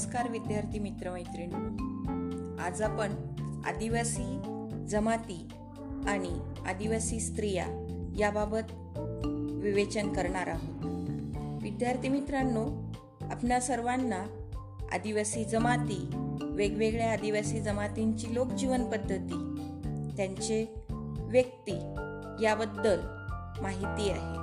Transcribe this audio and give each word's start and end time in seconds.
नमस्कार 0.00 0.28
विद्यार्थी 0.28 0.78
मित्रमैत्रिणी 0.78 1.54
आज 2.60 2.82
आपण 2.82 3.12
आदिवासी 3.66 4.40
जमाती 4.88 5.48
आणि 6.08 6.40
आदिवासी 6.66 7.20
स्त्रिया 7.20 7.66
याबाबत 8.18 8.72
विवेचन 9.62 10.12
करणार 10.12 10.46
आहोत. 10.46 10.84
विद्यार्थी 11.62 12.08
मित्रांनो 12.08 12.64
आपणा 13.30 13.60
सर्वांना 13.60 14.48
आदिवासी 14.92 15.44
जमाती 15.44 16.10
वेगवेगळ्या 16.42 17.12
आदिवासी 17.12 17.60
जमातींची 17.60 18.34
लोकजीवन 18.34 18.84
पद्धती 18.84 19.56
त्यांचे 20.16 20.74
व्यक्ती 21.18 21.76
याबद्दल 22.44 23.00
माहिती 23.62 24.10
आहे. 24.10 24.34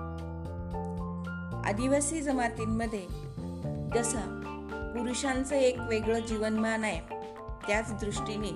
आदिवासी 1.70 2.22
जमातींमध्ये 2.22 3.06
जसा 3.96 4.37
पुरुषांचं 4.98 5.56
एक 5.56 5.80
वेगळं 5.90 6.20
जीवनमान 6.20 6.84
आहे. 6.84 7.00
त्याच 7.68 7.94
दृष्टीने 7.94 8.50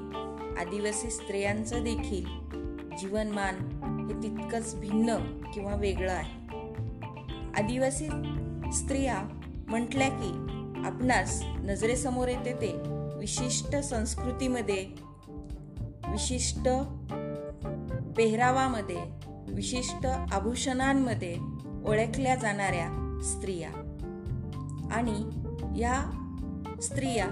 आदिवासी 0.61 1.09
स्त्रियांचं 1.09 1.83
देखील 1.83 2.25
जीवनमान 2.97 3.55
हे 4.09 4.23
तितकंच 4.23 4.79
भिन्न 4.79 5.17
किंवा 5.53 5.75
वेगळं 5.75 6.11
आहे. 6.11 6.57
आदिवासी 7.57 8.07
स्त्रिया 8.73 9.21
म्हटल्या 9.67 10.09
की 10.09 10.29
आपणास 10.85 11.43
नजरेसमोर 11.43 12.27
येते 12.27 12.53
ते 12.53 12.73
विशिष्ट 13.17 13.75
संस्कृतीमध्ये 13.75 14.85
विशिष्ट 16.07 16.69
पेहरावामध्ये 18.17 18.97
विशिष्ट 19.47 20.05
आभूषणांमध्ये 20.05 21.37
ओळखल्या 21.85 22.35
जाणाऱ्या 22.35 23.19
स्त्रिया. 23.23 23.69
आणि 24.91 25.23
या 25.81 26.20
स्त्रिया 26.81 27.25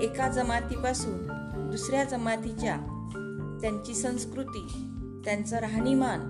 एका 0.00 0.28
जमातीपासून 0.28 1.26
दुसऱ्या 1.70 2.04
जमातीच्या. 2.04 2.76
त्यांची 3.62 3.94
संस्कृती 3.94 4.66
त्यांचं 5.24 5.56
राहणीमान 5.56 6.20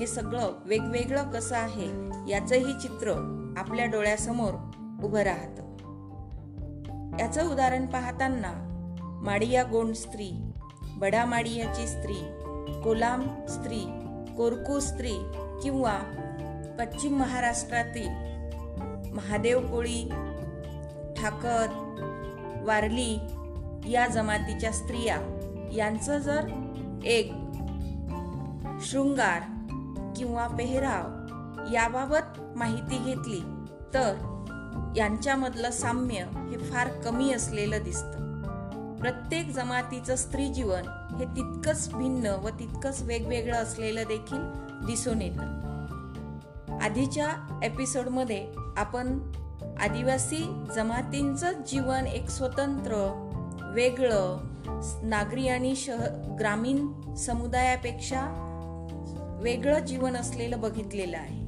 हे 0.00 0.06
सगळं 0.06 0.52
वेगवेगळं 0.64 1.30
कसं 1.30 1.56
आहे 1.56 1.88
याचंही 2.30 2.72
चित्र 2.82 3.12
आपल्या 3.56 3.86
डोळ्यासमोर 3.86 4.54
उभं 5.04 5.20
राहतं. 5.20 5.62
याचं 7.20 7.52
उदाहरण 7.52 7.86
पाहताना 7.86 8.52
माडिया 9.22 9.62
गोंड 9.62 9.94
स्त्री 9.94 10.30
बडा 10.96 11.24
माडियाची 11.24 11.86
स्त्री 11.86 12.24
कोलाम 12.84 13.22
स्त्री 13.48 13.80
कोरकू 14.36 14.80
स्त्री 14.80 15.12
किंवा 15.62 15.98
पश्चिम 16.78 17.18
महाराष्ट्रातील 17.18 18.08
महादेव 19.12 19.60
कोळी 19.60 20.08
ठाकर 21.16 21.80
वारली 22.64 23.18
या 23.92 24.06
जमातीच्या 24.06 24.72
स्त्रिया. 24.72 25.16
यांचं 25.72 26.18
जर 26.18 26.48
एक 27.04 27.32
शृंगार 28.80 29.42
किंवा 30.16 30.46
पेहराव 30.46 31.24
याबाबत 31.72 32.40
माहिती 32.56 32.98
घेतली 32.98 33.40
तर 33.94 34.14
यांच्यामधलं 34.96 35.70
साम्य 35.70 36.24
हे 36.50 36.56
फार 36.56 36.88
कमी 36.88 37.32
असलेलं 37.32 37.82
दिसतं. 37.84 38.24
प्रत्येक 39.00 39.50
जमातीचं 39.50 40.16
स्त्री 40.16 40.48
जीवन 40.48 40.82
हे 41.18 41.24
तितकंच 41.24 41.94
भिन्न 41.94 42.26
व 42.26 42.48
तितकंच 42.48 43.02
वेगवेगळं 43.02 43.56
असलेलं 43.56 44.02
देखील 44.08 44.40
दिसून 44.86 45.22
येतं. 45.22 45.64
आधीच्या 46.82 47.60
एपिसोडमध्ये 47.62 48.46
आपण 48.76 49.18
आदिवासी 49.80 50.64
जमातींचं 50.74 51.52
जीवन 51.52 52.06
एक 52.06 52.28
स्वतंत्र 52.28 52.92
वेगळं 53.74 54.38
नागरी 55.02 55.48
आणि 55.48 55.76
शह 55.76 56.04
ग्रामीण 56.38 56.88
समुदायापेक्षा 57.14 58.40
वेगळं 59.42 59.78
जीवन 59.78 60.16
असलेलं 60.16 60.60
बघितलेलं 60.60 61.16
आहे. 61.16 61.44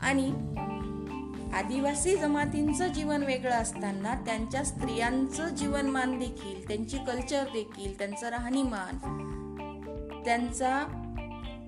आणि 0.00 0.30
आदिवासी 1.54 2.16
जमातींचं 2.16 2.86
जीवन 2.88 3.22
वेगळं 3.22 3.54
असताना 3.54 4.14
त्यांच्या 4.14 4.64
स्त्रियांचं 4.64 5.48
जीवनमान 5.48 6.18
देखील 6.18 6.68
त्यांची 6.68 6.98
कल्चर 6.98 7.44
देखील 7.44 7.98
त्यांचं 7.98 8.28
राहणीमान 8.28 8.98
त्यांचा 10.24 10.86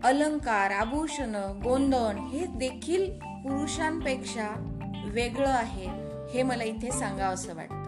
अलंकार 0.04 0.70
आभूषण 0.70 1.34
गोंधण 1.64 2.18
हे 2.18 2.46
देखील 2.46 3.10
पुरुषांपेक्षा 3.18 4.76
वेगळं 5.10 5.48
आहे 5.48 5.86
हे 6.32 6.42
मला 6.42 6.64
इथे 6.64 6.90
सांगावं 6.90 7.34
असं 7.34 7.54
वाटतं. 7.54 7.80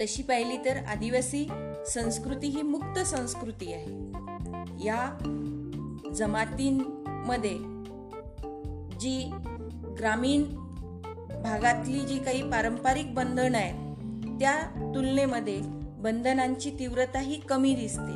तशी 0.00 0.22
पाहिली 0.22 0.56
तर 0.56 0.76
आदिवासी 0.76 1.48
संस्कृती 1.86 2.46
ही 2.46 2.62
मुक्त 2.62 2.98
संस्कृती 2.98 3.72
आहे. 3.72 4.12
या 4.86 5.18
जमातींमध्ये 6.14 7.58
जी 8.98 9.30
ग्रामीण 9.98 10.42
भागातली 11.42 12.00
जी 12.00 12.18
काही 12.18 12.42
पारंपरिक 12.42 13.14
बंधनं 13.14 13.58
आहेत 13.58 13.74
त्या 14.40 14.62
तुलनेमध्ये 14.94 15.60
बंधनांची 15.98 16.70
तीव्रता 16.70 17.18
ही 17.18 17.40
कमी 17.40 17.74
दिसते. 17.74 18.12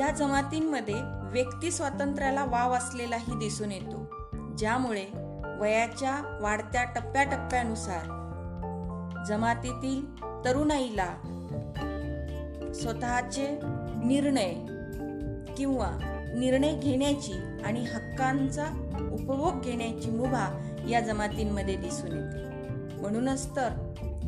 या 0.00 0.10
जमातींमध्ये 0.10 0.96
व्यक्ती 1.32 1.70
स्वातंत्र्याला 1.70 2.44
वाव 2.44 2.72
असलेलाही 2.72 3.38
दिसून 3.38 3.72
येतो. 3.72 4.06
ज्यामुळे 4.58 5.06
वयाच्या 5.60 6.38
वाढत्या 6.40 6.84
टप्प्याटप्प्यानुसार. 6.84 8.24
जमातीतील 9.28 10.24
तरुणाईला 10.44 11.08
स्वतःचे 12.74 13.60
निर्णय 14.04 14.54
किंवा 15.54 15.90
निर्णय 16.38 16.72
घेण्याची 16.74 17.32
आणि 17.64 17.80
हक्कांचा 17.80 18.64
उपभोग 19.12 19.60
घेण्याची 19.60 20.10
मुभा 20.10 20.72
या 20.88 21.00
जमातींमध्ये 21.00 21.76
दिसून 21.76 22.12
येते. 22.12 22.44
म्हणूनच 23.00 23.56
तर 23.56 23.68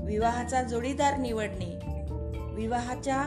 विवाहाचा 0.04 0.62
जोडीदार 0.62 1.16
निवडणे 1.16 1.80
विवाहाच्या 2.54 3.24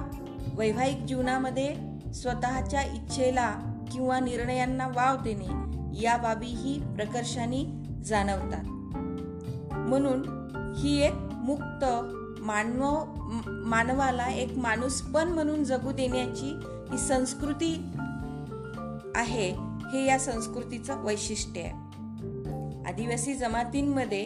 वैवाहिक 0.53 0.97
जीवनामध्ये 0.97 1.75
स्वतःच्या 2.13 2.81
इच्छेला 2.81 3.55
किंवा 3.91 4.19
निर्णयांना 4.19 4.87
वाव 4.87 5.15
देणे 5.23 5.69
या 6.01 6.17
बाबीही 6.17 6.79
प्रकर्षाने 6.95 7.78
जाणवतात. 8.03 8.63
म्हणून 9.73 10.39
ही 10.77 11.01
एक 11.01 11.13
मुक्त 11.13 11.85
मानव 12.41 13.03
मानवाला 13.47 14.27
एक 14.27 14.57
माणूसपण 14.57 15.27
म्हणून 15.27 15.63
जगू 15.63 15.91
देण्याची 15.91 16.59
ही 16.91 16.97
संस्कृती 16.97 17.85
आहे 19.15 19.51
हे 19.91 20.05
या 20.05 20.19
संस्कृतीचं 20.19 21.03
वैशिष्ट्य 21.03 21.61
आहे. 21.61 21.71
आदिवासी 22.85 23.33
जमातींमध्ये 23.33 24.25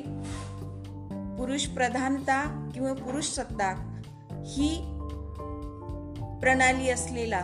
पुरुष 1.37 1.65
प्रधानता 1.65 2.69
किंवा 2.73 2.93
पुरुष 2.93 3.25
सत्ता 3.25 3.99
ही 4.45 4.75
प्रणाली 6.41 6.89
असलेला 6.89 7.41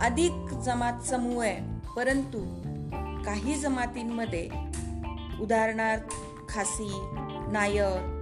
अधिक 0.00 0.32
जमात 0.64 1.00
समूह 1.00 1.44
आहे. 1.44 1.88
परंतु 1.96 2.38
काही 3.24 3.54
जमातींमध्ये 3.54 4.48
उदाहरणार्थ 5.40 6.14
खासी 6.48 6.88
नायर 7.52 8.18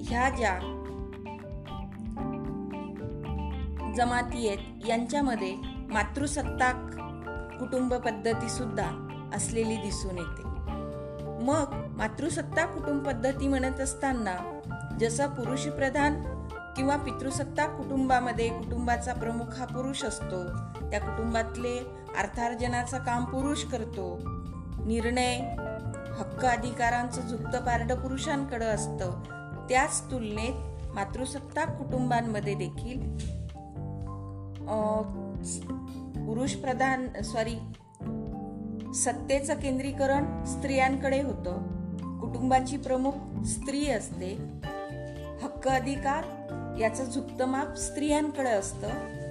ह्या 0.00 0.28
ज्या 0.28 0.58
जमाती 3.96 4.48
आहेत 4.48 4.88
यांच्यामध्ये 4.88 5.54
मातृसत्ताक 5.90 6.74
कुटुंब 7.58 7.94
पद्धती 7.94 8.48
सुद्धा 8.48 8.86
असलेली 9.34 9.76
दिसून 9.76 10.18
येते. 10.18 10.42
मग 11.44 11.74
मातृसत्ताक 11.96 12.74
कुटुंब 12.74 13.06
पद्धती 13.06 13.48
म्हणत 13.48 13.80
असताना 13.80 14.60
जसं 15.00 15.26
पुरुष 15.26 15.66
प्रधान 15.66 16.22
किंवा 16.76 16.96
पितृसत्ता 16.96 17.66
कुटुंबामध्ये 17.66 18.48
कुटुंबाचा 18.48 19.12
प्रमुख 19.12 19.58
हा 19.58 19.64
पुरुष 19.64 20.04
असतो 20.04 20.44
त्या 20.90 21.00
कुटुंबातले 21.00 21.78
अर्थार्जनाचं 22.18 22.98
काम 22.98 23.24
पुरुष 23.24 23.64
करतो. 23.64 24.18
निर्णय 24.86 25.38
हक्क 26.18 26.44
अधिकारांचं 26.44 27.20
झुकत 27.20 27.56
पारड 27.56 27.92
पुरुषांकडे 27.92 28.64
असतं. 28.64 29.22
त्याच 29.68 30.02
तुलनेत 30.10 30.86
मातृसत्ताक 30.94 31.82
कुटुंबांमध्ये 31.82 32.54
देखील 32.54 33.18
पुरुष 36.26 36.54
प्रधान 36.54 37.22
सॉरी 37.22 37.56
सत्तेचं 38.94 39.54
केंद्रीकरण 39.54 40.44
स्त्रियांकडे 40.44 41.22
होतं. 41.22 41.62
कुटुंबाची 42.18 42.76
प्रमुख 42.76 43.44
स्त्री 43.44 43.90
असते. 43.90 44.60
हक्क 45.42 45.68
अधिकार 45.68 46.24
याचं 46.80 47.04
झुकतं 47.04 47.44
माप 47.44 47.74
स्त्रियांकडे 47.74 48.50
असतं. 48.50 48.88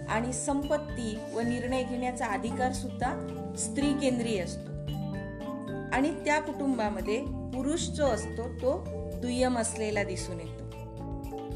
आणि 0.10 0.34
संपत्ती 0.34 1.20
व 1.36 1.40
निर्णय 1.40 1.84
घेण्याचा 1.84 2.26
अधिकार 2.26 2.72
सुद्धा 2.72 3.14
स्त्री 3.60 3.94
केंद्रीय 3.94 4.44
असतो. 4.44 4.77
आणि 5.94 6.26
त्या 6.26 6.42
कुटुंबामध्ये 6.42 7.22
पुरुष 7.26 7.82
जो 7.82 8.06
असतो 8.06 8.44
तो 8.44 8.88
दुय्यम 9.22 9.58
असलेला 9.58 10.04
दिसून 10.04 10.40
येतो. 10.40 10.68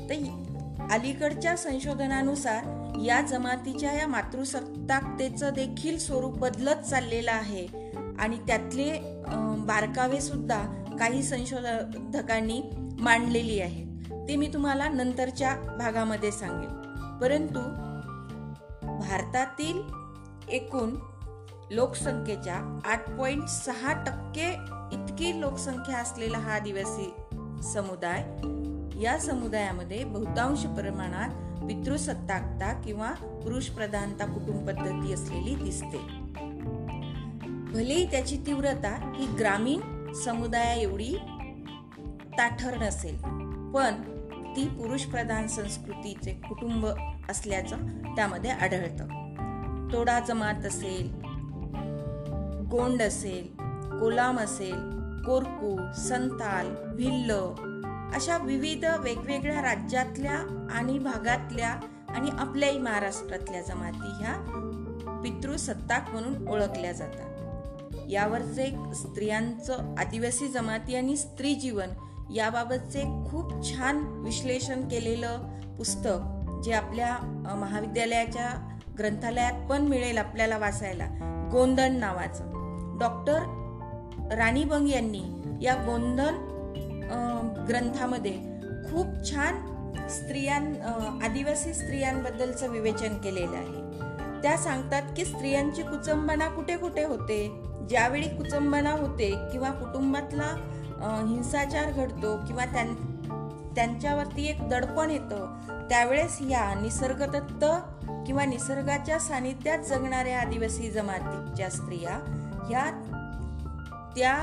तर 0.09 0.43
अलीकडच्या 0.91 1.57
संशोधनानुसार 1.57 2.63
या 3.05 3.21
जमातीच्या 3.21 3.93
या 3.93 4.07
मातृसत्ताकतेचं 4.07 5.49
देखील 5.49 5.97
स्वरूप 5.97 6.37
बदलत 6.37 6.75
चाललेलं 6.75 7.31
आहे. 7.31 7.67
आणि 8.19 8.37
त्यातले 8.47 8.99
बारकावे 9.57 10.21
सुद्धा 10.21 10.83
काही 10.99 11.23
संशोधकांनी 11.23 12.61
मांडलेली 12.99 13.59
आहेत. 13.59 13.87
ते 14.27 14.35
मी 14.35 14.47
तुम्हाला 14.47 14.89
नंतरच्या 14.89 15.55
भागामध्ये 15.79 16.31
सांगेन. 16.31 16.81
परंतु 17.21 17.59
भारतातील 18.99 19.81
एकूण 20.49 20.95
लोकसंख्येच्या 21.71 22.79
आठ 22.85 23.09
पॉईंट 23.09 23.43
सहा 23.43 24.03
टक्के 24.03 24.47
इतकी 24.91 25.41
लोकसंख्या 25.41 25.97
असलेला 25.97 26.37
हा 26.37 26.53
आदिवासी 26.53 27.13
समुदाय. 27.63 28.23
या 29.01 29.17
समुदायामध्ये 29.19 30.03
बहुतांश 30.03 30.59
प्रमाणात 30.59 31.29
पितृसत्ताकता 31.63 32.81
किंवा 32.81 33.11
पुरुष 33.11 33.67
प्रधानता 33.67 34.25
कुटुंब 34.25 34.67
पद्धती 34.67 35.13
असलेली 35.13 35.55
दिसते. 35.55 35.97
भलेही 37.73 38.11
त्याची 38.11 38.37
तीव्रता 38.37 39.13
ही 39.15 39.25
ग्रामीण 39.39 40.13
समुदाया 40.13 40.73
एवढी 40.73 41.15
ताठर 42.37 42.77
नसेल 42.77 43.17
पण 43.71 44.01
ती 44.55 44.67
पुरुष 44.67 45.03
प्रधान 45.03 45.47
संस्कृतीचे 45.47 46.33
कुटुंब 46.33 46.85
असल्याचं 47.29 47.77
त्यामध्ये 48.15 48.51
आढळतं. 48.51 49.07
तोडा 49.93 50.19
जमात 50.19 50.65
असेल 50.65 51.30
गोंड 52.71 53.01
असेल 53.01 53.47
कोलाम 53.99 54.39
असेल 54.39 54.75
कोरकू 55.23 55.77
संताल 55.93 56.73
भिल्ल 56.95 57.31
अशा 58.15 58.37
विविध 58.37 58.85
वेगवेगळ्या 58.85 59.61
राज्यातल्या 59.61 60.67
आणि 60.71 60.99
भागातल्या 60.99 61.69
आणि 62.09 62.29
आपल्याही 62.39 62.79
महाराष्ट्रातल्या 62.79 63.61
जमाती 63.61 64.23
ह्या 64.23 64.33
पितृसत्ताक 65.23 66.09
म्हणून 66.09 66.47
ओळखल्या 66.47 66.91
जातात. 66.91 67.27
यावरचे 68.09 68.65
स्त्रियांचं 68.95 69.95
आदिवासी 69.97 70.47
जमाती 70.47 70.95
आणि 70.95 71.15
स्त्री 71.17 71.53
जीवन 71.55 71.89
याबाबतचे 72.35 73.03
खूप 73.29 73.53
छान 73.63 74.03
विश्लेषण 74.23 74.87
केलेलं 74.87 75.37
पुस्तक 75.77 76.61
जे 76.63 76.73
आपल्या 76.73 77.17
महाविद्यालयाच्या 77.59 78.49
ग्रंथालयात 78.97 79.69
पण 79.69 79.81
मिळेल 79.81 80.17
आपल्याला 80.17 80.57
वाचायला 80.57 81.07
गोंधण 81.51 81.95
नावाचं. 81.95 82.50
डॉक्टर 83.01 84.35
राणी 84.37 84.63
बंग 84.63 84.87
यांनी 84.87 85.21
या 85.61 85.73
गोंधन 85.85 86.35
ग्रंथामध्ये 87.67 88.33
खूप 88.91 89.07
छान 89.25 89.55
स्त्रियां 90.09 90.61
आदिवासी 91.23 91.73
स्त्रियांबद्दलचं 91.73 92.69
विवेचन 92.69 93.17
केलेलं 93.17 93.57
आहे. 93.57 94.41
त्या 94.41 94.57
सांगतात 94.57 95.13
की 95.17 95.25
स्त्रियांची 95.25 95.81
कुचंबना 95.81 96.47
कुठे 96.47 96.77
कुठे 96.77 97.03
होते? 97.03 97.47
ज्यावेळी 97.89 98.27
कुचंबना 98.27 98.91
होते 98.91 99.29
किंवा 99.51 99.69
कुटुंबातला 99.71 100.55
हिंसाचार 101.27 101.91
घडतो 101.91 102.35
किंवा 102.47 102.65
त्यांच्यावरती 103.75 104.45
एक 104.47 104.67
दडपण 104.69 105.09
येतं 105.09 105.87
त्यावेळेस 105.89 106.37
या 106.41 106.73
निसर्गदत्त 106.81 107.65
किंवा 108.27 108.45
निसर्गाच्या 108.45 109.19
सानिध्यात 109.19 109.79
जगणाऱ्या 109.79 110.39
आदिवासी 110.39 110.89
जमातीच्या 110.91 111.69
स्त्रिया 111.69 112.19
ह्या 112.71 112.89
त्या 114.15 114.35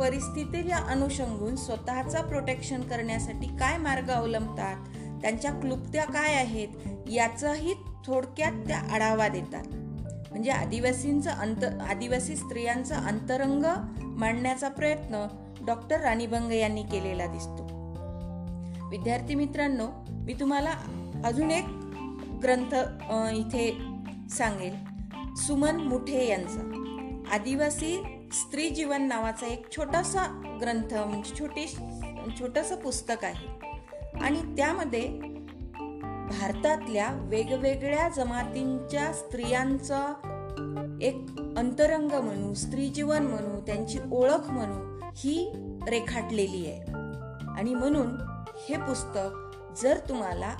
परिस्थितीला 0.00 0.76
अनुषंगून 0.76 1.56
स्वतःचा 1.56 2.20
प्रोटेक्शन 2.20 2.80
करण्यासाठी 2.80 3.46
काय 3.46 3.78
मार्ग 3.78 4.10
अवलंबतात 4.10 4.76
त्यांच्या 5.22 5.50
क्लुप्त्या 5.50 6.04
काय 6.04 6.34
आहेत 6.34 6.68
याचाही 7.10 7.74
थोडक्यात 8.06 8.52
त्या 8.52 8.78
आढावा 8.78 9.28
देतात. 9.28 9.64
म्हणजे 10.30 10.50
आदिवासींचं 10.50 11.30
अंत 11.30 11.64
आदिवासी 11.64 12.36
स्त्रियांचा 12.36 12.96
अंतरंग 12.96 13.64
मांडण्याचा 14.00 14.68
प्रयत्न 14.68 15.26
डॉक्टर 15.66 16.00
राणीबंग 16.00 16.52
यांनी 16.52 16.82
केलेला 16.82 17.26
दिसतो. 17.26 17.66
विद्यार्थी 18.90 19.34
मित्रांनो 19.34 19.86
मी 20.10 20.34
तुम्हाला 20.34 20.70
अजून 21.24 21.50
एक 21.50 21.64
ग्रंथ 22.42 22.74
इथे 23.32 23.82
सांगेल. 24.30 24.74
सुमन 25.36 25.76
मुठे 25.76 26.28
यांचा. 26.28 26.81
आदिवासी 27.32 28.02
स्त्री 28.32 28.70
जीवन 28.70 29.02
नावाचा 29.02 29.46
एक 29.46 29.76
छोटासा 29.76 30.42
ग्रंथ 30.60 30.94
म्हणजे 30.94 31.38
छोटी 31.38 31.66
छोटंसं 32.40 32.76
पुस्तक 32.76 33.24
आहे. 33.24 33.46
आणि 34.20 34.56
त्यामध्ये 34.56 35.08
भारतातल्या 36.28 37.10
वेगवेगळ्या 37.12 38.08
जमातींच्या 38.08 39.12
स्त्रियांचं 39.12 40.98
एक 41.02 41.26
अंतरंग 41.56 42.12
म्हणू 42.12 42.54
स्त्री 42.54 42.88
जीवन 42.88 43.22
म्हणू 43.22 43.60
त्यांची 43.60 43.98
ओळख 44.12 44.50
म्हणू 44.50 45.06
ही 45.16 45.52
रेखाटलेली 45.88 46.66
आहे. 46.66 46.92
आणि 47.58 47.74
म्हणून 47.74 48.06
हे 48.68 48.76
पुस्तक 48.76 49.56
जर 49.82 49.98
तुम्हाला 50.08 50.56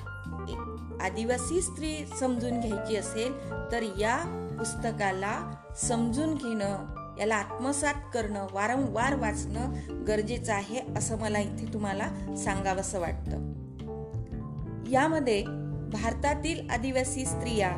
आदिवासी 1.01 1.61
स्त्री 1.61 2.07
समजून 2.21 2.61
घ्यायची 2.61 2.97
असेल 2.97 3.51
तर 3.73 3.83
या 3.83 4.42
पुस्तकाला 4.59 5.53
समजून 5.83 6.35
घेणं 6.35 7.01
याला 7.19 7.35
आत्मसात 7.35 7.95
करणं 8.15 8.47
वारंवार 8.53 9.15
वाचणं 9.15 9.73
गरजेचं 10.09 10.53
आहे 10.53 10.81
असं 10.97 11.19
मला 11.19 11.39
इथे 11.39 11.73
तुम्हाला 11.73 12.37
सांगावंसं 12.37 13.01
वाटतं. 13.01 13.51
यामध्ये 14.91 15.43
भारतातील 15.93 16.71
आदिवासी 16.71 17.27
स्त्रिया 17.27 17.71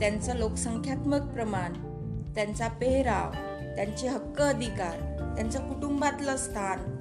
त्यांचं 0.00 0.36
लोकसंख्यात्मक 0.36 1.20
प्रमाण 1.20 1.72
त्यांचा 2.34 2.68
पेहराव 2.68 3.30
त्यांचे 3.76 4.08
हक्क 4.08 4.42
अधिकार 4.42 4.98
त्यांचं 5.36 5.68
कुटुंबातलं 5.68 6.36
स्थान 6.36 7.00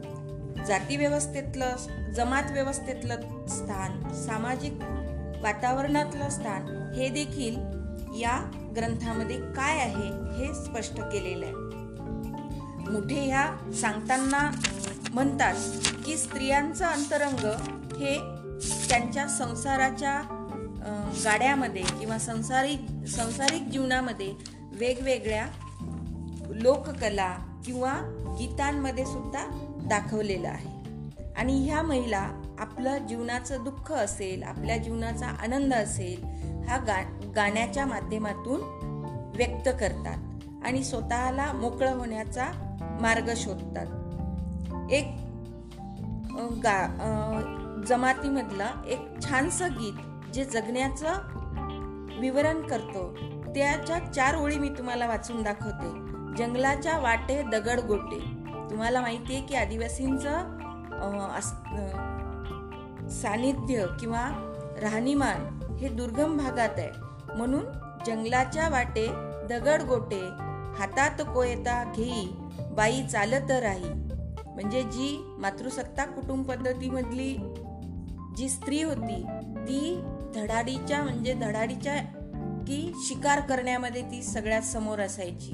जाती 0.68 0.98
व्यवस्थेतलं 0.98 1.76
जमात 2.16 2.52
व्यवस्थेतलं 2.52 3.48
स्थान 3.48 4.14
सामाजिक 4.14 4.74
वातावरणातलं 5.44 6.30
स्थान 6.30 6.94
हे 6.96 7.10
देखील 7.10 7.56
या 8.22 8.52
ग्रंथामध्ये 8.76 9.38
काय 9.54 9.80
आहे 9.80 10.10
हे 10.38 10.54
स्पष्ट 10.54 11.00
केलेलं 11.02 11.46
आहे. 11.46 12.92
मोठे 12.92 13.26
ह्या 13.26 13.72
सांगताना 13.82 14.50
म्हणतात 15.14 15.56
की 16.06 16.18
स्त्रियांचं 16.18 16.86
अंतरंग 16.86 17.46
हे 17.98 18.16
त्यांच्या 18.90 19.28
संसाराच्या 19.28 20.22
गाड्यामध्ये 21.24 21.82
किंवा 22.00 22.18
संसारिक 22.18 22.80
संसारिक 23.08 23.64
जीवनामध्ये 23.64 24.34
वेगवेगळ्या 24.74 25.46
लोककला 26.50 27.36
किंवा 27.66 27.94
गीतांमध्ये 28.40 29.06
सुद्धा 29.06 29.46
दाखवलेलं 29.90 30.48
आहे. 30.48 30.78
आणि 31.38 31.66
ह्या 31.66 31.82
महिला 31.82 32.30
आपलं 32.60 32.98
जीवनाचं 32.98 33.64
दुःख 33.64 33.92
असेल 33.92 34.44
आपल्या 34.44 34.78
जीवनाचा 34.78 35.28
आनंद 35.28 35.74
असेल 35.74 36.26
हा 36.70 36.78
गा 36.78 37.02
गाण्याच्या 37.36 37.86
माध्यमातून 37.86 38.62
व्यक्त 39.36 39.70
करतात 39.80 40.66
आणि 40.66 40.84
स्वतःला 40.84 41.52
मोकळं 41.54 41.94
होण्याचा 41.94 42.46
मार्ग 43.02 43.30
शोधतात. 43.36 43.86
एक 44.92 45.06
गा 46.64 46.78
जमातीमधलं 47.88 48.84
एक 48.86 49.00
छानसं 49.24 49.74
गीत 49.74 50.28
जे 50.34 50.46
जगण्याचं 50.46 52.20
विवरण 52.20 52.62
करतो 52.62 53.08
त्याच्या 53.56 54.00
चार 54.14 54.36
ओळी 54.36 54.58
मी 54.60 54.70
तुम्हाला 54.70 55.08
वाचून 55.08 55.42
दाखवते. 55.44 55.90
जंगलाच्या 56.38 56.98
वाटे 57.00 57.42
दगड 57.42 57.80
गोटे. 57.80 58.20
तुम्हाला 58.70 59.02
माहिती 59.02 59.36
आहे 59.36 59.46
की 59.46 59.56
आदिवासींचं 59.56 60.58
सानिध्य 63.12 63.86
किंवा 64.00 64.22
राहणीमान 64.82 65.59
हे 65.80 65.90
दुर्गम 65.90 66.38
भागात 66.38 66.78
आहे. 66.78 66.90
म्हणून 67.36 67.64
जंगलाच्या 68.06 68.68
वाटे 68.70 69.08
दगड 69.50 69.82
गोटे 69.82 70.22
हातात 70.78 71.22
कोयता 71.34 71.84
घेई 71.96 72.26
बाई 72.76 73.02
चालत 73.08 73.52
राही. 73.52 73.90
म्हणजे 74.46 74.82
जी 74.84 75.18
मातृसत्ता 75.40 76.06
कुटुंब 76.06 76.46
पद्धतीमधली 76.46 77.34
जी 78.38 78.50
स्त्री 78.50 78.82
होती 78.84 79.24
ती 79.58 79.80
धडाडीच्या 80.36 81.02
म्हणजे 81.04 81.34
धडाडीच्या 81.34 81.96
की 82.68 82.92
शिकार 83.08 83.40
करण्यामध्ये 83.40 84.02
ती 84.02 84.22
सगळ्यात 84.24 84.62
समोर 84.62 85.00
असायची. 85.00 85.52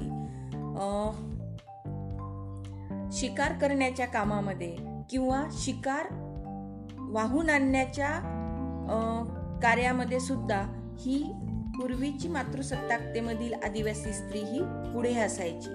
शिकार 3.12 3.52
करण्याच्या 3.52 4.06
कामामध्ये 4.06 4.74
किंवा 5.10 5.42
शिकार 5.52 6.06
वाहून 7.10 7.50
आणण्याच्या 7.50 8.08
कार्यामध्ये 9.62 10.20
सुद्धा 10.20 10.62
ही 11.00 11.32
पूर्वीची 11.76 12.28
मातृसत्ताकतेमधील 12.28 13.54
आदिवासी 13.54 14.12
स्त्री 14.12 14.38
ही 14.38 14.60
पुढे 14.94 15.14
असायची. 15.14 15.70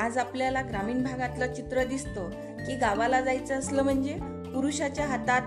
आज 0.00 0.18
आपल्याला 0.18 0.62
ग्रामीण 0.62 1.02
भागातलं 1.02 1.54
चित्र 1.54 1.84
दिसतं 1.84 2.30
की 2.66 2.76
गावाला 2.76 3.20
जायचं 3.20 3.58
असलं 3.58 3.82
म्हणजे 3.82 4.14
पुरुषाच्या 4.54 5.06
हातात 5.06 5.42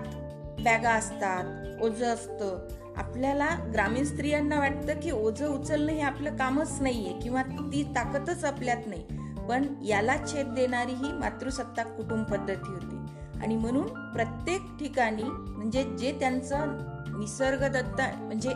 बॅगा 0.62 0.90
असतात 0.90 1.82
ओझं 1.82 2.06
असतं. 2.06 2.68
आपल्याला 2.96 3.48
ग्रामीण 3.74 4.04
स्त्रियांना 4.04 4.58
वाटतं 4.58 5.00
की 5.00 5.10
ओझं 5.10 5.48
उचलणं 5.48 5.92
हे 5.92 6.00
आपलं 6.00 6.36
कामच 6.36 6.78
नाहीये 6.80 7.12
किंवा 7.20 7.42
ती 7.42 7.82
ताकदच 7.96 8.44
आपल्यात 8.44 8.86
नाही. 8.86 9.06
पण 9.48 9.64
याला 9.84 10.16
छेद 10.16 10.46
देणारी 10.46 10.92
ही 10.92 11.12
मातृसत्ताक 11.12 11.96
कुटुंब 11.96 12.24
पद्धती 12.24 12.72
होती. 12.72 12.95
आणि 13.42 13.56
म्हणून 13.56 13.86
प्रत्येक 14.12 14.60
ठिकाणी 14.78 15.22
म्हणजे 15.22 15.84
जे 15.98 16.16
त्यांचं 16.20 16.76
निसर्गदत्त 17.18 18.00
म्हणजे 18.20 18.50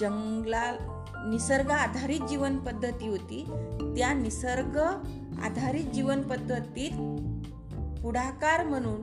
जंगला 0.00 0.72
निसर्ग 1.30 1.70
आधारित 1.70 2.20
जीवन 2.20 2.58
पद्धती 2.58 3.08
होती 3.08 3.44
त्या 3.96 4.12
निसर्ग 4.12 4.78
आधारित 5.44 5.84
जीवन 5.84 6.22
पद्धतीत 6.22 6.90
पुढाकार 8.02 8.64
म्हणून 8.64 9.00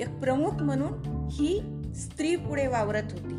एक 0.00 0.20
प्रमुख 0.20 0.50
म्हणून 0.50 1.28
ही 1.32 1.60
स्त्री 1.94 2.36
पुढे 2.36 2.66
वावरत 2.66 3.12
होती. 3.12 3.36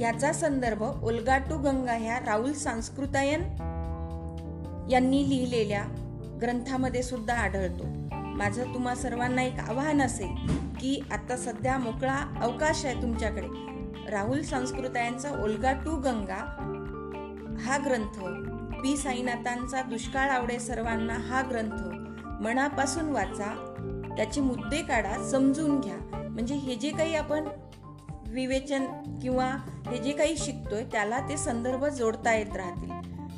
याचा 0.00 0.32
संदर्भ 0.32 0.82
ओल्गाटू 1.04 1.58
गंगा 1.58 1.92
ह्या 1.92 2.18
राहुल 2.18 2.52
सांस्कृतायन 2.52 3.40
यांनी 4.90 5.30
लिहिलेल्या 5.30 5.84
ग्रंथामध्ये 6.40 7.02
सुद्धा 7.02 7.34
आढळतो. 7.34 8.03
माझं 8.34 8.74
तुम्हा 8.74 8.94
सर्वांना 8.94 9.42
एक 9.42 9.60
आवाहन 9.68 10.02
असेल 10.02 10.34
की 10.80 11.00
आता 11.10 11.36
सध्या 11.36 11.78
मोकळा 11.78 12.38
अवकाश 12.40 12.84
आहे 12.84 13.02
तुमच्याकडे. 13.02 13.46
राहुल 14.10 14.42
संस्कृतायांचा 14.42 15.30
ओल्गा 15.42 15.72
टू 15.72 15.96
गंगा. 15.96 16.56
हा 17.60 17.78
ग्रंथ 17.84 18.44
पी 18.82 18.96
साईनाथांचा 18.96 19.82
दुष्काळ 19.82 20.30
आवडे 20.30 20.58
सर्वांना 20.58 21.14
हा 21.14 21.42
ग्रंथ 21.50 21.94
मनापासून 22.42 23.04
वाचा. 23.04 23.70
त्याचे 24.16 24.40
मुद्दे 24.40 24.82
काढा 24.82 25.30
समजून 25.30 25.80
घ्या. 25.80 26.28
म्हणजे 26.30 26.54
हे 26.54 26.74
जे 26.74 26.90
काही 26.90 27.14
आपण 27.14 27.48
विवेचन 28.28 28.84
किंवा 29.22 29.46
हे 29.86 29.98
जे 29.98 30.12
काही 30.12 30.36
शिकतोय 30.36 30.84
त्याला 30.84 31.28
ते 31.28 31.36
संदर्भ 31.36 31.84
जोडता 31.84 32.34
येत 32.34 32.56
राहतील. 32.56 32.90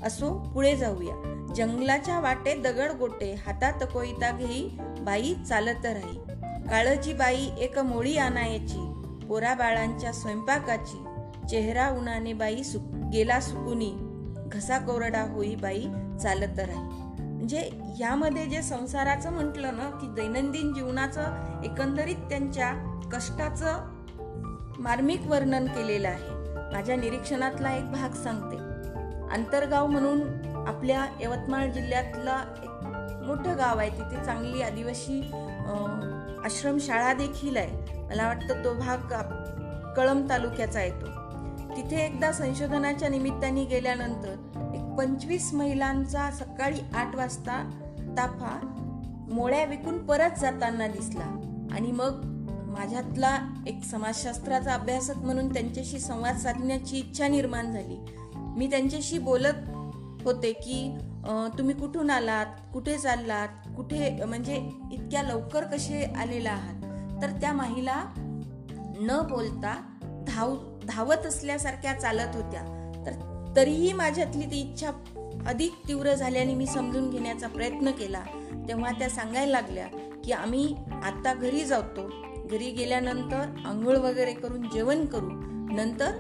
असो 0.03 0.51
पुढे 0.55 0.77
जाऊया. 0.77 1.36
जंगलाच्या 1.57 2.21
वाटे 2.21 2.55
दगड 2.55 2.91
गोटे 2.91 3.35
हातात 3.47 3.87
कोयता 3.93 4.31
घेई 4.31 4.69
बाई 5.01 5.35
चालत 5.49 5.87
राही. 5.87 6.19
काळजी 6.69 7.13
बाई 7.13 7.49
एक 7.59 7.79
मोळी 7.79 8.17
आणायची 8.17 9.03
पोरा 9.29 9.55
बाळांच्या 9.55 10.13
स्वयंपाकाची. 10.13 11.05
चेहरा 11.49 11.91
उन्हाने 11.91 12.33
बाई 12.33 12.63
सुक 12.63 12.83
गेला 13.13 13.41
सुकुनी. 13.41 13.93
घसा 14.53 14.79
कोरडा 14.79 15.23
होई 15.23 15.55
बाई 15.55 15.87
चालत 16.23 16.59
राही. 16.59 17.13
म्हणजे 17.21 17.71
यामध्ये 18.01 18.47
जे 18.47 18.63
संसाराचं 18.63 19.33
म्हटलं 19.33 19.77
ना 19.77 19.91
की 19.91 20.23
दैनंदिन 20.23 20.75
जीवनाचं 20.75 21.23
एकंदरीत 21.65 22.29
त्यांच्या 22.31 23.01
कष्टाचं 23.13 23.79
मार्मिक 24.79 25.21
वर्णन 25.27 25.67
केलेलं 25.67 26.09
आहे. 26.09 26.31
माझ्या 26.73 26.97
निरीक्षणातला 26.97 27.77
एक 27.77 27.91
भाग 27.93 28.15
सांगते. 28.15 28.57
आंतरगाव 29.35 29.87
म्हणून 29.87 30.46
आपल्या 30.67 31.07
यवतमाळ 31.21 31.71
जिल्ह्यातला 31.71 32.43
एक 32.63 33.25
मोठं 33.27 33.57
गाव 33.59 33.79
आहे. 33.79 33.91
तिथे 33.91 34.25
चांगली 34.25 34.63
आदिवासी 34.63 35.21
आश्रमशाळा 36.45 37.13
देखील 37.13 37.57
आहे. 37.57 38.05
मला 38.09 38.27
वाटतं 38.27 38.65
तो 38.65 38.75
भाग 38.75 39.13
कळम 39.97 40.29
तालुक्याचा 40.31 40.83
येतो 40.83 41.15
तिथे 41.77 42.05
एकदा 42.05 42.31
संशोधनाच्या 42.33 43.09
निमित्ताने 43.09 43.65
गेल्यानंतर 43.65 44.35
एक 44.75 44.83
पंचवीस 44.99 45.53
महिलांचा 45.55 46.31
सकाळी 46.31 46.81
आठ 46.95 47.17
वाजता 47.17 47.63
ताफा 48.17 48.59
मोळ्या 49.31 49.65
विकून 49.65 49.99
परत 50.07 50.39
जाताना 50.41 50.87
दिसला. 50.87 51.25
आणि 51.73 51.91
मग 51.93 52.21
माझ्यातला 52.69 53.37
एक 53.67 53.83
समाजशास्त्राचा 53.85 54.75
अभ्यासक 54.75 55.17
म्हणून 55.17 55.53
त्यांच्याशी 55.53 55.99
संवाद 55.99 56.37
साधण्याची 56.37 56.99
इच्छा 56.99 57.29
निर्माण 57.29 57.73
झाली. 57.73 57.99
मी 58.57 58.67
त्यांच्याशी 58.67 59.19
बोलत 59.19 59.69
होते 60.27 60.53
की 60.53 60.97
तुम्ही 61.59 61.75
कुठून 61.75 62.11
आलात 62.11 62.47
कुठे 62.73 62.97
चाललात 62.99 63.49
कुठे 63.77 64.25
म्हणजे 64.25 64.57
इतक्या 64.93 65.23
लवकर 65.23 65.65
कसे 65.65 66.03
आलेला 66.17 66.51
आहात? 66.51 67.23
तर 67.23 67.31
त्या 67.41 67.53
महिला 67.53 68.03
न 69.01 69.21
बोलता 69.31 69.75
धाव 70.29 70.57
धावत 70.85 71.27
असल्यासारख्या 71.27 71.93
चालत 71.95 72.37
होत्या. 72.37 72.63
तर 73.07 73.13
तरीही 73.57 73.93
माझ्यातली 73.93 74.45
ती 74.45 74.61
इच्छा 74.61 74.91
अधिक 75.47 75.75
तीव्र 75.89 76.15
झाल्याने 76.15 76.55
मी 76.55 76.67
समजून 76.67 77.11
घेण्याचा 77.11 77.49
प्रयत्न 77.49 77.91
केला. 77.91 78.23
तेव्हा 78.69 78.91
त्या 78.93 79.09
सांगायला 79.11 79.53
लागल्या 79.53 79.87
की 80.25 80.33
आम्ही 80.33 80.75
आत्ता 81.05 81.35
घरी 81.35 81.65
जातो. 81.65 82.11
घरी 82.51 82.71
गेल्यानंतर 82.71 83.55
आंघोळ 83.67 83.97
वगैरे 83.97 84.33
करून 84.33 84.69
जेवण 84.71 85.05
करू. 85.07 85.31
नंतर 85.77 86.11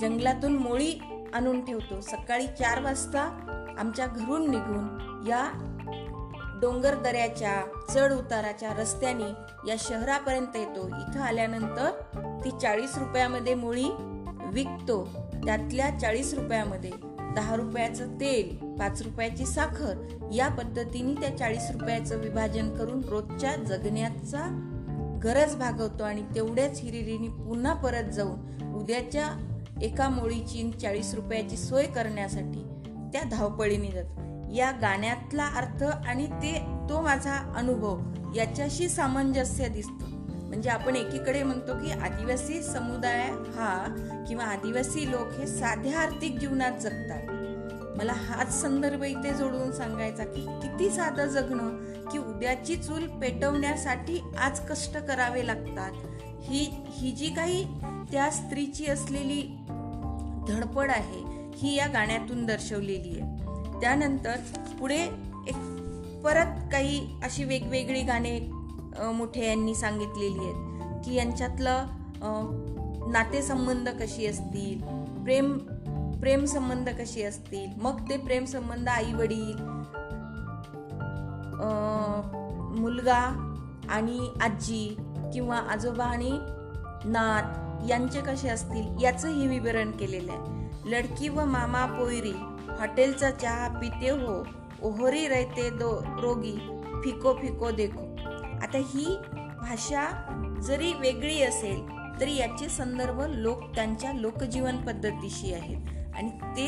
जंगलातून 0.00 0.56
मोळी 0.56 0.92
आणून 1.36 1.64
ठेवतो. 1.64 2.00
सकाळी 2.00 2.46
चार 2.46 2.82
वाजता 2.82 3.22
आमच्या 3.78 4.06
घरून 4.06 4.50
निघून 4.50 5.24
या 5.28 5.44
डोंगर 6.60 6.94
दऱ्याच्या 6.94 7.60
चढ 7.92 8.12
उताराच्या 8.12 8.72
रस्त्याने 8.78 9.30
या 9.68 9.74
शहरापर्यंत 9.78 10.56
येतो. 10.56 10.86
इथं 10.88 11.20
आल्यानंतर 11.20 11.90
ती 12.44 12.50
चाळीस 12.50 12.98
रुपयामध्ये 12.98 13.54
मुळी 13.54 13.90
विकतो. 14.52 15.02
त्यातल्या 15.44 15.90
चाळीस 15.98 16.34
रुपयामध्ये 16.34 16.90
दहा 17.34 17.56
रुपयाचं 17.56 18.14
तेल 18.20 18.56
पाच 18.76 19.02
रुपयाची 19.02 19.46
साखर 19.46 20.28
या 20.32 20.48
पद्धतीने 20.48 21.20
त्या 21.20 21.36
चाळीस 21.36 21.70
रुपयाचं 21.70 22.18
विभाजन 22.18 22.74
करून 22.74 23.02
रोजच्या 23.04 23.54
जगण्याचा 23.56 24.46
गरज 25.24 25.56
भागवतो 25.56 26.04
आणि 26.04 26.22
तेवढ्याच 26.34 26.80
हिरिरीने 26.80 27.28
पुन्हा 27.28 27.74
परत 27.74 28.10
जाऊन 28.10 28.72
उद्याच्या 28.74 29.28
एका 29.82 30.08
मोळीची 30.08 30.70
चाळीस 30.82 31.14
रुपयाची 31.14 31.56
सोय 31.56 31.86
करण्यासाठी 31.86 32.62
त्या 33.12 33.22
धावपळीने 33.22 33.90
जात. 33.90 34.04
या 34.52 34.70
गाण्यातला 34.70 35.44
अर्थ 35.44 35.84
आणि 35.84 36.26
ते 36.26 36.52
तो 36.90 37.00
माझा 37.00 37.54
अनुभव 37.56 37.98
याच्याशी 38.36 38.88
सामंजस्य 38.88 39.68
दिसतो. 39.68 40.04
म्हणजे 40.48 40.70
आपण 40.70 40.96
एकीकडे 40.96 41.42
म्हणतो 41.42 41.74
की 41.74 41.90
आदिवासी 41.90 42.62
समुदाय 42.62 43.28
हा 43.28 43.94
किंवा 44.28 44.44
आदिवासी 44.44 45.10
लोक 45.10 45.40
हे 45.40 45.46
साध्या 45.46 46.00
आर्थिक 46.00 46.38
जीवनात 46.38 46.72
जगतात. 46.72 47.22
मला 47.98 48.12
हाच 48.12 48.62
संदर्भ 48.62 49.02
इथे 49.02 49.34
जोडून 49.34 49.72
सांगायचा 49.72 50.24
की 50.24 50.40
किती 50.40 50.90
साधं 50.90 51.26
जगणं 51.26 51.76
की 52.10 52.18
उद्याची 52.18 52.76
चूल 52.76 53.06
पेटवण्यासाठी 53.06 54.20
आज 54.38 54.60
कष्ट 54.60 54.96
करावे 54.96 55.46
लागतात. 55.46 55.92
ही 56.42 56.84
ही 56.88 57.10
जी 57.10 57.26
काही 57.26 57.64
त्या 58.12 58.30
स्त्रीची 58.30 58.86
असलेली 58.86 59.58
धडपड 60.48 60.90
आहे 60.90 61.22
ही 61.56 61.74
या 61.74 61.86
गाण्यातून 61.86 62.46
दर्शवलेली 62.46 63.20
आहे. 63.20 63.80
त्यानंतर 63.80 64.36
पुढे 64.80 65.00
एक 65.48 65.56
परत 66.24 66.60
काही 66.72 67.06
अशी 67.22 67.44
वेगवेगळी 67.44 68.02
गाणे 68.02 68.38
मोठे 69.14 69.46
यांनी 69.46 69.74
सांगितलेली 69.74 70.38
आहेत 70.38 71.02
की 71.04 71.14
यांच्यातलं 71.14 71.86
नातेसंबंध 73.12 73.88
कशी 73.88 74.26
असतील 74.26 74.80
प्रेम 75.24 75.58
प्रेम 76.20 76.44
संबंध 76.44 76.88
कशी 76.88 77.22
असतील 77.22 77.68
मग 77.76 78.00
ते 78.08 78.16
प्रेम 78.16 78.44
संबंध 78.44 78.88
आई 78.88 79.12
वडील 79.12 79.56
मुलगा 82.80 83.20
आणि 83.88 84.28
आजी 84.40 84.96
किंवा 85.32 85.56
आजोबा 85.56 86.04
आणि 86.04 86.30
नात 87.04 87.65
यांचे 87.88 88.20
कसे 88.20 88.48
असतील 88.48 89.02
याचंही 89.02 89.46
विवरण 89.48 89.90
केलेलं 89.90 90.32
आहे. 90.32 90.90
लडकी 90.90 91.28
व 91.28 91.44
मामा 91.44 91.84
पोयरी 91.88 92.32
हॉटेलचा 92.78 93.30
चहा 93.30 93.68
पिते 93.78 94.10
हो 94.10 94.42
ओहरी 94.82 95.26
रहते 95.28 95.68
दो 95.70 95.90
रोगी 96.22 96.56
फिको 97.04 97.32
फिको 97.34 97.70
देखो. 97.70 98.04
आता 98.62 98.78
ही 98.84 99.16
भाषा 99.60 100.08
जरी 100.62 100.92
वेगळी 100.92 101.42
असेल 101.42 101.80
तरी 102.20 102.36
याचे 102.36 102.68
संदर्भ 102.68 103.20
लोक 103.28 103.62
त्यांच्या 103.74 104.12
लोकजीवन 104.12 104.76
पद्धतीशी 104.76 105.52
आहेत. 105.54 106.14
आणि 106.16 106.30
ते 106.56 106.66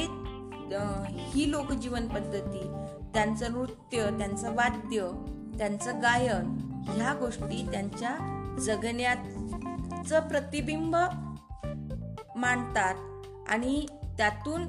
ही 1.28 1.50
लोकजीवन 1.50 2.06
पद्धती 2.08 2.66
त्यांचं 3.14 3.52
नृत्य 3.52 4.08
त्यांचं 4.18 4.54
वाद्य 4.54 5.08
त्यांचं 5.58 6.02
गायन 6.02 6.56
ह्या 6.88 7.14
गोष्टी 7.14 7.66
त्यांच्या 7.72 8.16
जगण्यात 8.60 9.47
त्यांचं 10.08 10.28
प्रतिबिंब 10.28 10.96
मांडतात 12.36 12.94
आणि 13.48 13.86
त्यातून 14.18 14.62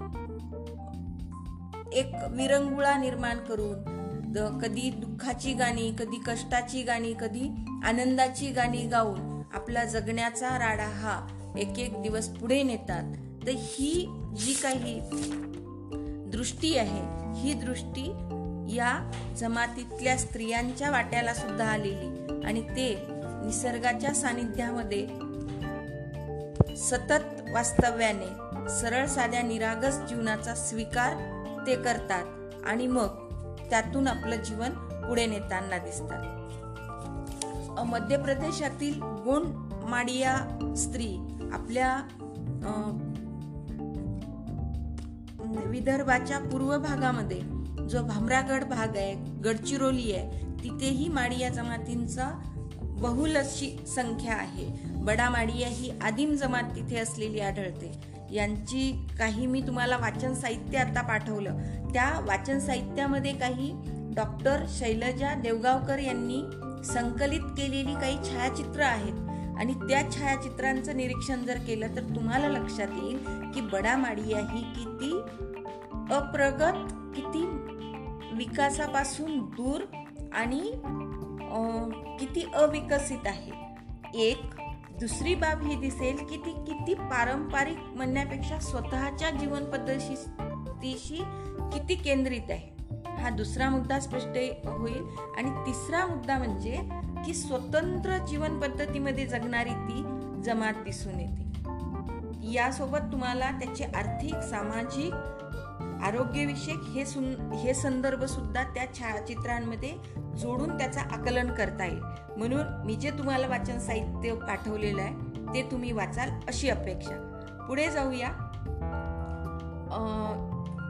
एक 1.94 2.12
विरंगुळा 2.30 2.98
निर्माण 2.98 3.38
करून 3.38 4.58
कधी 4.58 4.90
दुःखाची 4.90 5.54
गाणी 5.54 5.92
कधी 6.00 6.20
कष्टाची 6.26 6.84
गाणी 6.84 7.14
कधी 7.22 7.50
आनंदाची 7.84 8.52
गाणी 8.52 8.88
गाऊन 8.88 9.42
आपला 9.54 9.86
जगण्याचा 9.86 10.50
राडा 10.60 10.88
हा 10.88 11.28
एक 11.58 11.80
एक 11.80 12.02
दिवस 12.02 12.28
पुढे 12.28 12.64
नेतात. 12.64 13.04
तर 13.48 13.52
ही 13.56 14.22
जी 14.38 14.54
काही 14.54 15.00
दृष्टी 16.32 16.78
आहे 16.78 17.02
ही 17.42 17.54
दृष्टी 17.54 18.06
या 18.76 19.12
जमातीतल्या 19.38 20.18
स्त्रियांच्या 20.18 20.92
वाट्याला 20.92 21.34
सुद्धा 21.34 21.66
आलेली 21.66 22.42
आणि 22.48 22.62
ते 22.62 23.04
निसर्गाच्या 23.20 24.14
सानिध्यामध्ये 24.14 25.29
सतत 26.78 27.50
वास्तव्याने 27.54 28.70
सरळ 28.70 29.06
साध्या 29.06 29.42
निरागस 29.42 30.00
जीवनाचा 30.10 30.56
स्वीकार 30.56 31.14
ते 31.68 31.76
करतात 31.76 32.66
आणि 32.66 32.88
मग 32.88 33.28
त्यातून 33.70 34.08
आपलं 34.08 34.44
जीवन 34.44 34.74
पुढे 35.08 35.26
नेताना 35.26 35.78
दिसतात 35.78 36.38
मध्य 37.86 38.18
प्रदेशातील 38.18 39.00
गुण 39.02 39.44
माडिया 39.90 40.36
स्त्री 40.76 41.16
आपल्या 41.54 41.96
विदर्भाच्या 45.70 46.40
पूर्व 46.40 46.78
भागामध्ये 46.78 47.40
जो 47.90 48.02
भामरागड 48.04 48.64
भाग 48.64 48.96
आहे 48.96 49.14
गडचिरोली 49.44 50.12
आहे 50.12 50.48
तिथेही 50.64 51.08
माडिया 51.08 51.50
जमातींचा 51.50 52.30
बहुल 53.02 53.38
अशी 53.38 53.86
संख्या 53.88 54.36
आहे. 54.36 54.68
बडामाडिया 54.86 55.68
ही 55.68 55.92
आदिम 56.02 56.34
जमात 56.34 56.64
तिथे 56.64 56.98
असलेली 56.98 57.40
आढळते. 57.40 57.92
यांची 58.32 59.08
काही 59.20 59.46
मी 59.46 59.62
तुम्हाला 59.62 59.98
वाचन 59.98 60.34
साहित्य 60.34 60.78
आता 60.78 61.02
पाठवलं. 61.02 61.58
त्या 61.94 62.26
वाचन 62.28 62.60
साहित्यामध्ये 62.60 63.34
काही 63.34 63.72
डॉक्टर 64.16 64.66
शैलजा 64.70 65.34
देवगावकर 65.34 66.00
यांनी 66.00 66.42
संकलित 66.84 67.40
केलेली 67.40 67.94
काही 67.94 68.18
छायाचित्र 68.18 68.82
आहेत. 68.82 69.30
आणि 69.60 69.74
त्या 69.74 70.12
छायाचित्रांचं 70.12 70.98
निरीक्षण 70.98 71.44
जर 71.44 71.58
केलं 71.58 71.96
तर 71.96 72.02
तुम्हाला 72.02 72.48
लक्षात 72.48 72.88
येईल 73.04 73.18
की 73.54 73.62
बडामाडिया 73.62 74.40
ही 74.40 74.62
किती 74.62 75.22
अप्रगत 76.14 76.94
किती 77.16 77.46
विकासापासून 78.34 79.40
दूर 79.40 79.82
आणि 80.34 80.60
किती 82.20 82.52
अविकसित 82.54 83.28
आहे. 83.28 83.52
एक 84.14 84.42
दुसरी 85.00 85.36
बाब 85.36 85.62
ही 85.64 85.76
दिसेल 85.76 86.18
की 86.18 86.38
ती 86.38 86.52
किती 86.52 86.94
पारंपरिक 86.94 87.78
म्हणण्यापेक्षा 87.80 88.60
स्वतःच्या 88.60 89.30
जीवन 89.30 89.66
पद्धतीशी 89.66 91.24
किती 91.74 91.96
केंद्रित 91.96 92.50
आहे. 92.50 92.80
हा 93.22 93.30
दुसरा 93.30 93.70
मुद्दा 93.70 94.00
स्पष्ट 94.00 94.38
होईल 94.66 95.04
आणि 95.38 95.50
तिसरा 95.50 96.06
मुद्दा 96.06 96.38
म्हणजे 96.38 96.78
की 97.26 97.34
स्वतंत्र 97.34 98.18
जीवन 98.18 98.60
पद्धतीमध्ये 98.60 99.26
जगणारी 99.26 99.70
ती 99.70 100.04
जमात 100.42 100.74
दिसून 100.74 101.20
येते. 101.20 101.50
यासोबत 102.52 103.00
तुम्हाला 103.12 103.52
त्याचे 103.52 103.84
आर्थिक 103.84 104.36
सामाजिक 104.36 105.14
आरोग्यविषयक 106.04 106.84
हे 106.96 107.06
सुन 107.06 107.52
हे 107.52 107.74
संदर्भ 107.74 108.24
सुद्धा 108.24 108.64
त्या 108.64 108.86
छायाचित्रांमध्ये 108.94 109.92
जोडून 110.40 110.78
त्याचा 110.78 111.02
आकलन 111.12 111.52
करता 111.54 111.86
येईल. 111.86 112.00
म्हणून 112.38 112.86
मी 112.86 112.96
जे 112.96 113.10
तुम्हाला 113.10 113.48
वाचन 113.48 113.80
साहित्य 113.80 114.34
पाठवलेलं 114.48 115.02
आहे 115.02 115.54
ते 115.54 115.62
तुम्ही 115.72 115.92
वाचाल 115.92 116.30
अशी 116.48 116.70
अपेक्षा. 116.70 117.16
पुढे 117.68 117.90
जाऊया. 117.92 118.30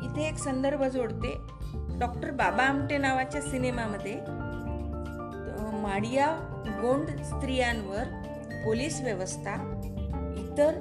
इथे 0.03 0.27
एक 0.27 0.37
संदर्भ 0.37 0.83
जोडते. 0.83 1.33
डॉक्टर 1.99 2.31
बाबा 2.31 2.63
आमटे 2.63 2.97
नावाच्या 2.97 3.41
सिनेमामध्ये 3.41 4.15
माडिया 5.81 6.27
गोंड 6.81 7.09
स्त्रियांवर 7.23 8.03
पोलीस 8.63 9.01
व्यवस्था 9.01 9.53
इतर 10.37 10.79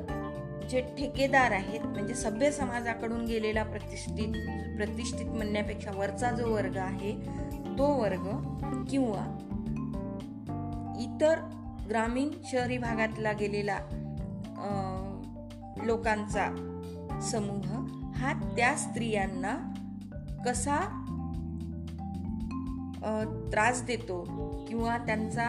जे 0.71 0.81
ठेकेदार 0.99 1.51
आहेत 1.51 1.81
म्हणजे 1.81 2.15
सभ्य 2.15 2.51
समाजाकडून 2.51 3.25
गेलेला 3.25 3.63
प्रतिष्ठित 3.63 4.33
प्रतिष्ठित 4.77 5.27
म्हणण्यापेक्षा 5.27 5.91
वरचा 5.95 6.31
जो 6.31 6.53
वर्ग 6.55 6.77
आहे 6.77 7.13
तो 7.79 7.87
वर्ग 7.87 8.27
किंवा 8.91 9.25
इतर 11.01 11.41
ग्रामीण 11.89 12.29
शहरी 12.45 12.79
भागातला 12.79 13.33
गेलेला 13.33 13.79
लोकांचा 15.85 16.47
समूह 17.23 17.69
हा 18.15 18.33
त्या 18.57 18.75
स्त्रियांना 18.77 19.57
कसा 20.47 20.79
त्रास 23.53 23.83
देतो 23.83 24.23
किंवा 24.69 24.97
त्यांचा 24.99 25.49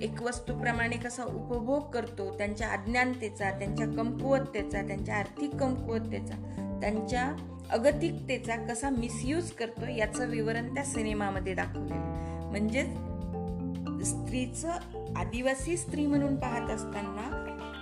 एक 0.00 0.22
वस्तूप्रमाणे 0.22 0.96
कसा 0.96 1.24
उपभोग 1.24 1.90
करतो 1.90 2.38
त्यांच्या 2.38 2.68
अज्ञानतेचा 2.68 3.50
त्यांच्या 3.50 3.86
कमकुवत्तेचा 3.86 4.82
त्यांच्या 4.82 5.16
आर्थिक 5.16 5.54
कमकुवत्तेचा 5.54 6.34
त्यांच्या 6.80 7.32
अगतिकतेचा 7.72 8.56
कसा 8.66 8.90
मिसयूज 8.90 9.50
करतो 9.50 9.88
याचं 9.88 10.28
विवरण 10.28 10.74
त्या 10.74 10.84
सिनेमामध्ये 10.84 11.54
दाखवलेलं 11.54 12.48
म्हणजेच 12.50 14.06
स्त्रीचं 14.06 15.14
आदिवासी 15.16 15.76
स्त्री 15.76 16.06
म्हणून 16.06 16.36
पाहत 16.36 16.70
असताना 16.70 17.28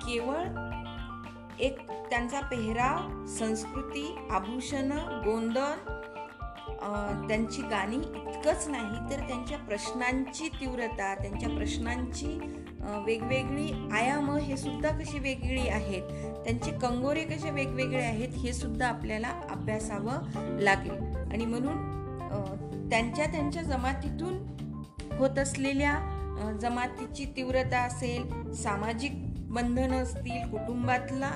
केवळ 0.07 0.43
एक 1.61 1.79
त्यांचा 2.11 2.41
पेहराव 2.41 3.27
संस्कृती 3.27 4.05
आभूषण 4.31 4.93
गोंधळ 5.25 5.97
त्यांची 7.29 7.63
गाणी 7.63 7.97
इतकंच 7.97 8.69
नाही 8.69 9.11
तर 9.11 9.27
त्यांच्या 9.29 9.59
प्रश्नांची 9.59 10.49
तीव्रता 10.61 11.15
त्यांच्या 11.15 11.49
प्रश्नांची 11.49 12.39
वेगवेगळी 12.89 13.89
आयाम 13.93 14.31
हे 14.31 14.57
सुद्धा 14.57 14.91
कशी 14.91 15.19
वेगळी 15.19 15.69
आहेत? 15.69 16.03
त्यांचे 16.45 16.71
कंगोरे 16.71 17.25
कसे 17.25 17.51
वेगवेगळे 17.51 18.05
आहेत 18.05 18.29
हे 18.29 18.53
सुद्धा 18.53 18.89
आपल्याला 18.89 19.29
अभ्यासावं 19.51 20.61
लागेल. 20.61 21.17
आणि 21.33 21.47
म्हणून 21.47 22.89
त्यांच्या 22.91 23.27
त्यांच्या 23.27 23.63
जमातीतून 23.63 24.37
होत 25.19 25.39
असलेल्या 25.39 26.15
जमातीची 26.63 27.25
तीव्रता 27.25 27.79
असेल 27.79 28.53
सामाजिक 28.53 29.13
बंधनं 29.53 30.03
असतील 30.03 30.51
कुटुंबातला 30.51 31.31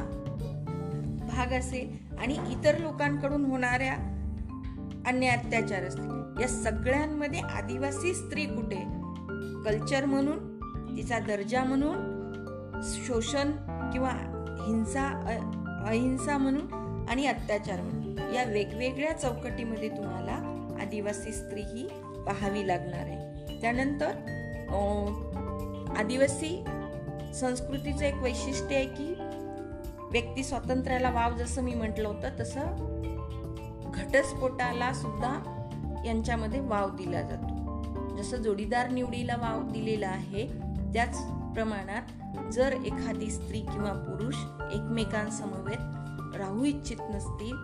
भाग 1.32 1.52
असेल 1.52 2.16
आणि 2.18 2.34
इतर 2.34 2.78
लोकांकडून 2.78 3.44
होणाऱ्या 3.44 3.94
अन्य 5.06 5.28
अत्याचार 5.28 5.84
असतील 5.84 6.40
या 6.40 6.48
सगळ्यांमध्ये 6.48 7.40
आदिवासी 7.40 8.14
स्त्री 8.14 8.44
कुठे? 8.46 8.82
कल्चर 9.64 10.04
म्हणून 10.04 10.51
तिचा 10.96 11.18
दर्जा 11.18 11.64
म्हणून 11.64 12.80
शोषण 12.84 13.50
किंवा 13.92 14.10
हिंसा 14.66 15.06
अहिंसा 15.86 16.36
म्हणून 16.38 17.06
आणि 17.08 17.26
अत्याचार 17.26 17.80
म्हणून. 17.80 18.18
या 18.34 18.44
वेगवेगळ्या 18.44 19.12
चौकटीमध्ये 19.12 19.88
तुम्हाला 19.88 20.32
आदिवासी 20.82 21.32
स्त्री 21.32 21.62
ही 21.62 21.86
पाहावी 22.26 22.66
लागणार 22.66 22.98
आहे. 22.98 23.60
त्यानंतर 23.60 24.10
आदिवासी 25.98 26.64
संस्कृतीचं 27.34 28.04
एक 28.04 28.14
वैशिष्ट्य 28.14 28.76
आहे 28.76 28.84
की 28.86 29.14
व्यक्ती 30.10 30.44
स्वातंत्र्याला 30.44 31.10
वाव 31.10 31.36
जसं 31.36 31.62
मी 31.62 31.74
म्हटलं 31.74 32.08
होतं 32.08 32.38
तसं 32.40 32.60
घटस्फोटाला 33.94 34.92
सुद्धा 34.92 35.34
यांच्यामध्ये 36.06 36.60
वाव 36.60 36.90
दिला 36.90 37.22
जातो. 37.22 38.16
जसं 38.16 38.36
जोडीदार 38.36 38.88
निवडीला 38.88 39.36
वाव 39.36 39.62
दिलेला 39.62 40.08
आहे 40.08 40.46
त्याच 40.92 41.18
प्रमाणात 41.54 42.52
जर 42.52 42.72
एखादी 42.72 43.30
स्त्री 43.30 43.60
किंवा 43.60 43.92
पुरुष 43.92 44.36
एकमेकांसमवेत 44.72 46.36
राहू 46.36 46.64
इच्छित 46.64 46.96
नसतील 47.10 47.56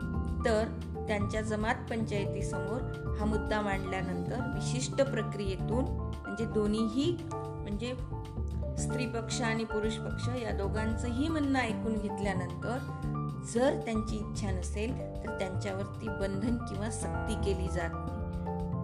तर 0.44 0.64
त्यांच्या 1.08 1.40
जमात 1.40 1.74
पंचायतीसमोर 1.90 2.80
हा 3.18 3.24
मुद्दा 3.24 3.60
मांडल्यानंतर 3.60 4.40
विशिष्ट 4.54 5.02
प्रक्रियेतून 5.02 5.84
म्हणजे 6.22 6.44
दोन्हीही 6.44 7.16
म्हणजे 7.32 7.94
स्त्री 8.78 9.06
पक्ष 9.06 9.40
आणि 9.40 9.64
पुरुष 9.64 9.96
पक्ष 9.96 10.28
या 10.42 10.50
दोघांचंही 10.50 11.28
म्हणणं 11.28 11.58
ऐकून 11.58 11.98
घेतल्यानंतर 11.98 12.78
जर 13.54 13.80
त्यांची 13.84 14.16
इच्छा 14.16 14.50
नसेल 14.50 14.98
तर 14.98 15.38
त्यांच्यावरती 15.38 16.08
बंधन 16.08 16.56
किंवा 16.56 16.90
सक्ती 16.90 17.34
केली 17.34 17.68
जात 17.68 17.90
नाही. 17.90 18.17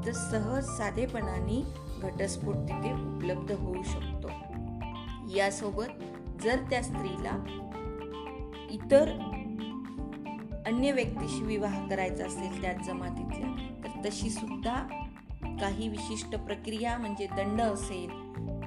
तर 0.06 0.12
सहज 0.12 0.64
साधेपणाने 0.64 1.62
घटस्फोट 2.02 2.54
तिथे 2.54 2.92
उपलब्ध 2.92 3.52
होऊ 3.52 3.82
शकतो. 3.82 4.28
यासोबत 5.36 6.02
जर 6.42 6.56
त्या 6.70 6.82
स्त्रीला 6.82 7.44
इतर 8.70 9.08
अन्य 10.66 10.92
व्यक्तीशी 10.92 11.44
विवाह 11.44 11.88
करायचा 11.88 12.26
असेल 12.26 12.62
त्या 12.62 12.72
जमातीतल्या 12.72 13.48
तर 13.84 14.08
तशी 14.08 14.30
सुद्धा 14.30 14.74
काही 15.60 15.88
विशिष्ट 15.88 16.36
प्रक्रिया 16.36 16.98
म्हणजे 16.98 17.26
दंड 17.26 17.60
असेल 17.60 18.10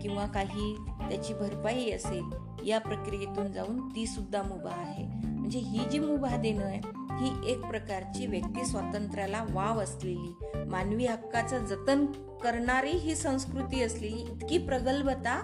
किंवा 0.02 0.26
काही 0.26 0.76
त्याची 1.10 1.34
भरपाई 1.34 1.92
असेल 1.92 2.24
या 2.68 2.80
प्रक्रियेतून 2.80 3.52
जाऊन 3.52 3.90
ती 3.96 4.06
सुद्धा 4.08 4.44
मुभा 4.44 4.76
आहे. 4.76 5.37
म्हणजे 5.48 5.60
ही 5.60 5.84
जी 5.92 6.00
मुभा 6.00 6.38
देणं 6.38 6.66
आहे 6.66 6.80
ही 7.20 7.52
एक 7.52 7.62
प्रकारची 7.62 8.26
व्यक्ती 8.28 8.66
स्वातंत्र्याला 8.66 9.44
वाव 9.50 9.80
असलेली 9.80 10.64
मानवी 10.66 11.06
हक्काचं 11.06 11.66
जतन 11.66 12.06
करणारी 12.44 12.92
ही 12.92 13.16
संस्कृती 13.16 13.84
असलेली 13.84 14.22
इतकी 14.22 14.58
प्रगल्भता 14.58 15.40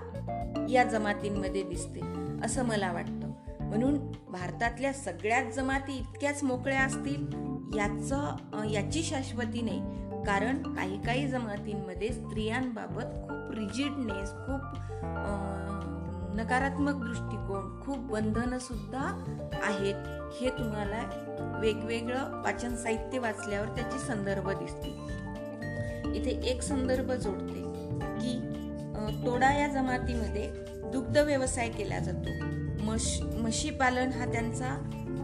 या 0.70 0.84
जमातींमध्ये 0.84 1.64
दिसते 1.64 2.02
असं 2.46 2.66
मला 2.66 2.92
वाटतं. 2.92 3.32
म्हणून 3.60 3.98
भारतातल्या 4.32 4.94
सगळ्याच 4.94 5.56
जमाती 5.56 5.98
इतक्याच 5.98 6.44
मोकळ्या 6.44 6.82
असतील 6.82 7.26
याचं 7.78 8.64
याची 8.72 9.04
शाश्वती 9.04 9.62
नाही. 9.62 9.80
कारण 10.26 10.62
काही 10.74 11.02
काही 11.02 11.28
जमातींमध्ये 11.28 12.10
स्त्रियांबाबत 12.10 13.22
खूप 13.24 13.52
रिजिडनेस 13.52 14.30
खूप 14.30 14.80
नकारात्मक 16.36 17.04
दृष्टिकोन 17.04 17.70
खूप 17.82 17.98
बंधनं 18.12 18.58
सुद्धा 18.60 19.02
आहेत. 19.64 19.96
हे 20.40 20.50
तुम्हाला 20.50 21.02
वेगवेगळं 21.62 22.42
वाचन 22.44 22.76
साहित्य 22.76 23.20
वाचल्यावर 23.20 23.68
त्याचे 23.68 24.00
संदर्भ 24.00 24.50
दिसतील. 24.50 26.14
इथे 26.16 26.32
एक 26.50 26.62
संदर्भ 26.62 27.12
जोडते 27.12 27.62
की 28.20 28.38
तोडा 29.26 29.52
या 29.54 29.68
जमातीमध्ये 29.68 30.48
दुग्ध 30.92 31.18
व्यवसाय 31.18 31.70
केला 31.70 32.00
जातो. 32.00 32.30
मश 32.84 33.20
म्हशी 33.36 33.70
पालन 33.70 34.12
हा 34.12 34.26
त्यांचा 34.26 34.76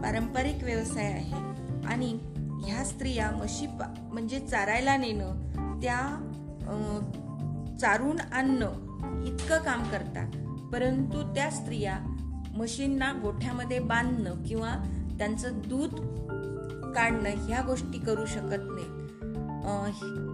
पारंपरिक 0.02 0.62
व्यवसाय 0.64 1.04
आहे. 1.04 1.48
आणि 1.86 2.18
ह्या 2.64 2.84
स्त्रिया 2.84 3.30
म्हशी 3.30 3.66
म्हणजे 3.66 4.38
चारायला 4.40 4.96
नेणं 4.96 5.80
त्या 5.82 5.98
चारून 7.80 8.20
आणणं 8.32 9.24
इतकं 9.26 9.58
काम 9.58 9.82
करतात. 9.82 10.36
परंतु 10.72 11.22
त्या 11.34 11.50
स्त्रिया 11.50 11.98
म्हशींना 12.56 13.12
गोठ्यामध्ये 13.12 13.78
बांधणं 13.78 14.42
किंवा 14.42 14.74
त्यांचं 15.18 15.58
दूध 15.66 15.94
काढणं 16.94 17.30
ह्या 17.46 17.62
गोष्टी 17.66 17.98
करू 17.98 18.26
शकत 18.26 18.62
नाहीत. 18.66 18.96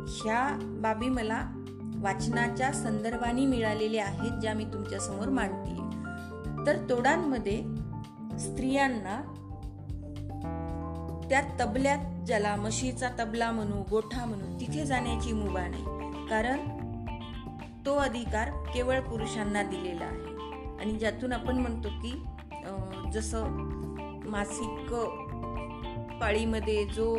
ह्या 0.08 0.58
बाबी 0.82 1.08
मला 1.08 1.40
वाचनाच्या 1.96 2.72
संदर्भाने 2.72 3.46
मिळालेल्या 3.46 4.04
आहेत 4.06 4.40
ज्या 4.40 4.54
मी 4.54 4.64
तुमच्यासमोर 4.64 5.28
मांडते 5.28 5.76
तर 6.66 6.76
तोडांमध्ये 6.90 7.62
स्त्रियांना 8.38 9.20
त्या 11.30 11.42
तबल्यात 11.60 11.98
ज्याला 12.26 12.56
म्हशीचा 12.56 13.08
तबला 13.18 13.50
म्हणू 13.50 13.82
गोठा 13.90 14.24
म्हणू 14.24 14.60
तिथे 14.60 14.84
जाण्याची 14.84 15.32
मुभा 15.32 15.66
नाही. 15.68 15.84
कारण 16.28 16.58
तो 17.86 17.94
अधिकार 17.94 18.50
केवळ 18.74 19.00
पुरुषांना 19.00 19.62
दिलेला 19.62 20.04
आहे. 20.04 20.25
आणि 20.86 20.98
ज्यातून 20.98 21.32
आपण 21.32 21.56
म्हणतो 21.56 21.88
की 21.88 22.22
जसं 23.12 23.46
मासिक 24.26 24.92
पाळीमध्ये 26.20 26.84
जो 26.84 27.16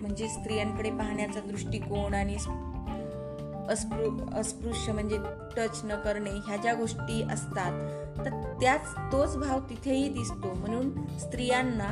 म्हणजे 0.00 0.28
स्त्रियांकडे 0.28 0.90
पाहण्याचा 0.90 1.40
दृष्टिकोन 1.40 2.14
आणि 2.14 2.36
अस्पृ 3.68 4.08
अस्पृश्य 4.38 4.92
म्हणजे 4.92 5.18
टच 5.56 5.80
न 5.84 5.96
करणे 5.96 6.30
ह्या 6.30 6.56
ज्या 6.56 6.74
गोष्टी 6.74 7.22
असतात 7.22 7.72
तर 8.18 8.30
त्याच 8.60 8.94
तोच 9.12 9.36
भाव 9.36 9.60
तिथेही 9.60 10.08
दिसतो. 10.08 10.52
म्हणून 10.54 10.90
स्त्रियांना 11.18 11.90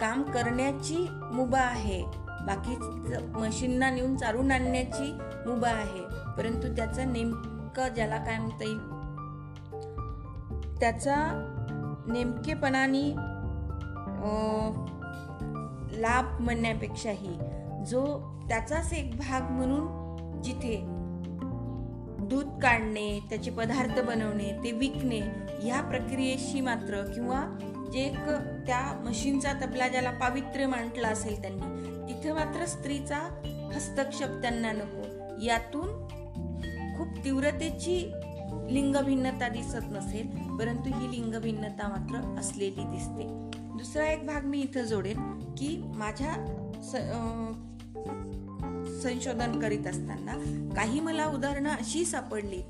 काम 0.00 0.22
करण्याची 0.22 1.06
मुभा 1.32 1.60
आहे. 1.60 2.02
बाकी 2.46 2.76
मशीनना 3.38 3.90
नेऊन 3.90 4.16
चालून 4.16 4.50
आणण्याची 4.50 5.12
मुभा 5.46 5.68
आहे. 5.68 6.02
परंतु 6.38 6.74
त्याचं 6.76 7.12
नेमकं 7.76 7.94
ज्याला 7.94 8.16
काय 8.16 8.38
म्हणता 8.38 8.64
येईल? 8.64 8.78
त्याचा 10.80 11.14
नेमकेपणाने 12.08 13.02
लाभ 16.02 16.40
म्हणण्यापेक्षाही 16.40 17.34
जो 17.86 18.04
त्याचाच 18.48 18.92
एक 18.92 19.16
भाग 19.16 19.50
म्हणून 19.50 20.42
जिथे 20.42 20.76
दूध 22.26 22.46
काढणे 22.62 23.18
त्याचे 23.30 23.50
पदार्थ 23.50 24.00
बनवणे 24.00 24.50
ते 24.64 24.70
विकणे 24.70 25.20
ह्या 25.62 25.80
प्रक्रियेशी 25.82 26.60
मात्र 26.60 27.02
किंवा 27.14 27.40
जे 27.92 28.00
एक 28.00 28.28
त्या 28.66 28.80
मशीनचा 29.04 29.52
तबला 29.52 29.88
ज्याला 29.88 30.10
पावित्र्य 30.10 30.66
म्हटलं 30.66 31.08
असेल 31.08 31.42
त्यांनी 31.42 31.90
तिथे 32.08 32.32
मात्र 32.32 32.64
स्त्रीचा 32.64 33.18
हस्तक्षेप 33.74 34.28
त्यांना 34.28 34.72
नको. 34.72 35.04
यातून 35.42 35.88
खूप 36.96 37.24
तीव्रतेची 37.24 37.98
लिंगभिन्नता 38.70 39.48
दिसत 39.48 39.92
नसेल 39.92 40.26
परंतु 40.58 40.90
ही 40.94 41.10
लिंगभिन्नता 41.10 41.88
मात्र 41.88 42.20
असलेली 42.40 42.84
दिसते. 42.84 43.24
दुसरा 43.78 44.06
एक 44.06 44.26
भाग 44.26 44.44
मी 44.44 44.60
इथं 44.60 44.84
जोडेन 44.84 45.18
की 45.58 45.76
माझ्या 45.96 46.34
संशोधन 49.02 49.58
करीत 49.60 49.86
असताना 49.86 50.36
काही 50.76 51.00
मला 51.00 51.26
उदाहरणं 51.26 51.68
अशी 51.70 52.04
सापडली 52.04 52.62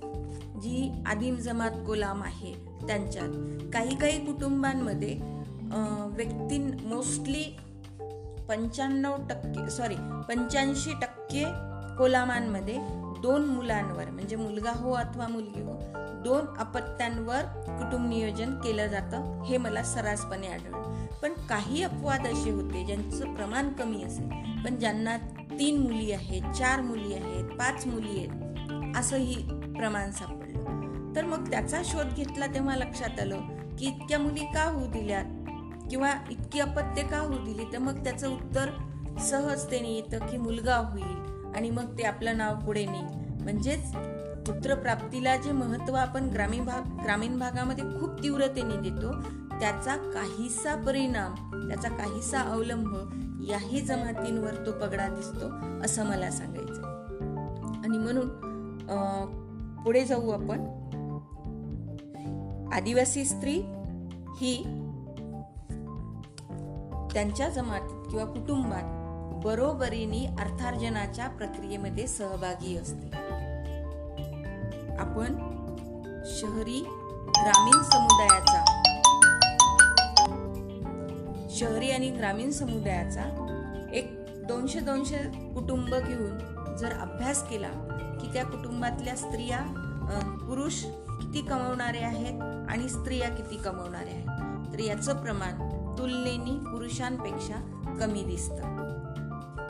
जी 0.63 0.91
आदिम 1.07 1.37
जमात 1.37 1.77
गोलाम 1.87 2.23
आहे 2.23 2.53
त्यांच्यात. 2.87 3.29
काही 3.73 3.97
काही 3.97 4.25
कुटुंबांमध्ये 4.27 5.15
व्यक्ती 6.17 6.59
मोस्टली 6.85 7.45
पंच्याण्णव 8.49 9.17
टक्के 9.31 9.69
सॉरी 9.71 9.95
पंच्याऐंशी 10.29 10.93
टक्के 11.03 11.45
कोलामांमध्ये 11.99 12.77
दोन 13.23 13.45
मुलांवर 13.45 14.11
म्हणजे 14.11 14.37
मुलगा 14.37 14.73
हो 14.75 14.93
अथवा 14.93 15.29
मुलगी 15.29 15.63
हो 15.63 15.77
दोन 16.25 16.57
अपत्यांवर 16.59 17.43
कुटुंब 17.67 18.09
नियोजन 18.09 18.55
केलं 18.55 18.87
जातं 18.87 19.43
हे 19.43 19.57
मला 19.57 19.83
सरासपणे 19.83 20.47
आढळलं. 20.47 21.07
पण 21.23 21.33
काही 21.33 21.83
अपवाद 21.83 22.27
असे 22.27 22.51
होते 22.51 22.85
ज्यांचं 22.85 23.35
प्रमाण 23.35 23.73
कमी 23.73 24.03
असेल. 24.03 24.29
पण 24.65 24.77
ज्यांना 24.77 25.17
तीन 25.59 25.83
मुली 25.83 26.13
आहेत 26.13 26.53
चार 26.53 26.81
मुली 26.81 27.15
आहेत 27.15 27.45
पाच 27.45 27.87
मुली 27.87 28.19
आहेत 28.19 28.97
असंही 28.97 29.35
प्रमाण 29.77 30.11
सापडलं. 30.11 30.47
तर 31.17 31.25
मग 31.25 31.51
त्याचा 31.51 31.83
शोध 31.85 32.15
घेतला 32.15 32.47
तेव्हा 32.47 32.77
लक्षात 32.77 33.21
आलं 33.21 33.39
की 33.79 33.87
इतक्या 33.87 34.19
मुली 34.19 34.45
का 34.45 34.71
होऊ 34.71 34.87
दिल्यात? 34.87 35.25
किंवा 35.91 36.13
इतकी 36.31 36.61
अपत्य 36.61 37.03
का 37.03 37.19
होऊ 37.19 37.45
दिली? 37.45 37.65
तर 37.73 37.79
मग 37.79 38.05
त्याचं 38.05 38.29
उत्तर 38.29 38.71
सहजतेने 39.21 39.89
येतं 39.89 40.19
की 40.19 40.37
मुलगा 40.37 40.77
होईल. 40.77 41.26
आणि 41.57 41.71
मग 41.71 41.97
ते 41.99 42.03
आपलं 42.03 42.37
नाव 42.39 42.55
पुढे 42.67 42.85
नेईल. 42.87 43.25
म्हणजेच 43.43 43.93
पुत्रप्राप्तीला 44.47 45.37
जे 45.37 45.53
महत्त्व 45.53 45.95
आपण 45.95 46.29
ग्रामीण 46.29 46.65
भाग 46.65 47.03
ग्रामीण 47.03 47.39
भागामध्ये 47.39 47.85
खूप 48.01 48.23
तीव्रतेने 48.23 48.77
देतो 48.91 49.13
त्याचा 49.61 49.97
काहीसा 50.15 50.75
परिणाम 50.77 51.35
त्याचा 51.69 51.89
काहीसा 51.89 52.41
अवलंब 52.41 52.95
याही 53.49 53.81
जमातींवर 53.81 54.55
तो 54.67 54.73
पगडा 54.73 55.09
दिसतो 55.09 55.49
असं 55.85 56.07
मला 56.07 56.31
सांगायचं 56.31 56.83
आणि 57.85 57.99
म्हणून 57.99 58.29
पुढे 59.85 60.05
जाऊ 60.05 60.31
आपण. 60.31 60.65
आदिवासी 62.73 63.25
स्त्री 63.25 63.55
ही 64.41 64.57
त्यांच्या 67.15 67.49
जमातीत 67.49 68.11
किंवा 68.11 68.25
कुटुंबात 68.25 68.96
बरोबरीने 69.47 70.25
अर्थार्जनाच्या 70.41 71.27
प्रक्रियेमध्ये 71.29 72.07
सहभागी 72.07 72.77
असते. 72.77 73.11
आपण 74.99 75.37
शहरी 76.31 76.81
ग्रामीण 77.29 77.83
समुदायाचा 77.83 78.65
शहरी 81.51 81.91
आणि 81.91 82.11
ग्रामीण 82.11 82.51
समुदायाचा 82.51 83.23
एक 83.93 84.11
दोनशे 84.49 84.81
दोनशे 84.81 85.19
कुटुंब 85.55 85.95
घेऊन 85.95 86.77
जर 86.77 86.93
अभ्यास 86.93 87.49
केला 87.49 87.71
की 88.21 88.33
त्या 88.33 88.45
कुटुंबातल्या 88.45 89.17
स्त्रिया 89.17 89.61
पुरुष 90.41 90.83
किती 91.21 91.43
कमवणारे 91.43 92.01
आहेत 92.01 92.43
आणि 92.69 92.89
स्त्रिया 92.89 93.29
किती 93.29 93.57
कमवणाऱ्या 93.57 94.15
आहेत 94.15 94.73
तर 94.73 94.79
याचं 94.81 95.23
प्रमाण 95.23 95.69
तुलनेने 95.99 96.59
पुरुषांपेक्षा 96.71 97.57
कमी 98.01 98.25
दिसतं. 98.25 98.86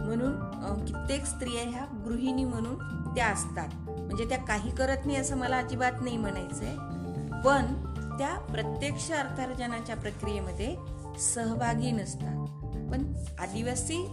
म्हणून 0.07 0.85
कित्येक 0.85 1.25
स्त्रिया 1.25 1.69
ह्या 1.71 1.85
गृहिणी 2.05 2.45
म्हणून 2.45 3.14
त्या 3.14 3.27
असतात. 3.27 3.69
म्हणजे 3.88 4.29
त्या 4.29 4.38
काही 4.38 4.71
करत 4.71 5.07
नाही 5.07 5.19
असं 5.19 5.37
मला 5.37 5.57
अजिबात 5.57 5.92
नाही 6.01 6.16
म्हणायचं 6.16 6.64
आहे 6.64 7.42
पण 7.45 7.75
त्या 8.19 8.38
प्रत्यक्ष 8.38 9.11
अर्थार्जनाच्या 9.12 9.97
प्रक्रियेमध्ये 9.97 10.75
सहभागी 11.21 11.90
नसतात. 11.90 12.45
पण 12.90 13.12
आदिवासी 13.40 14.05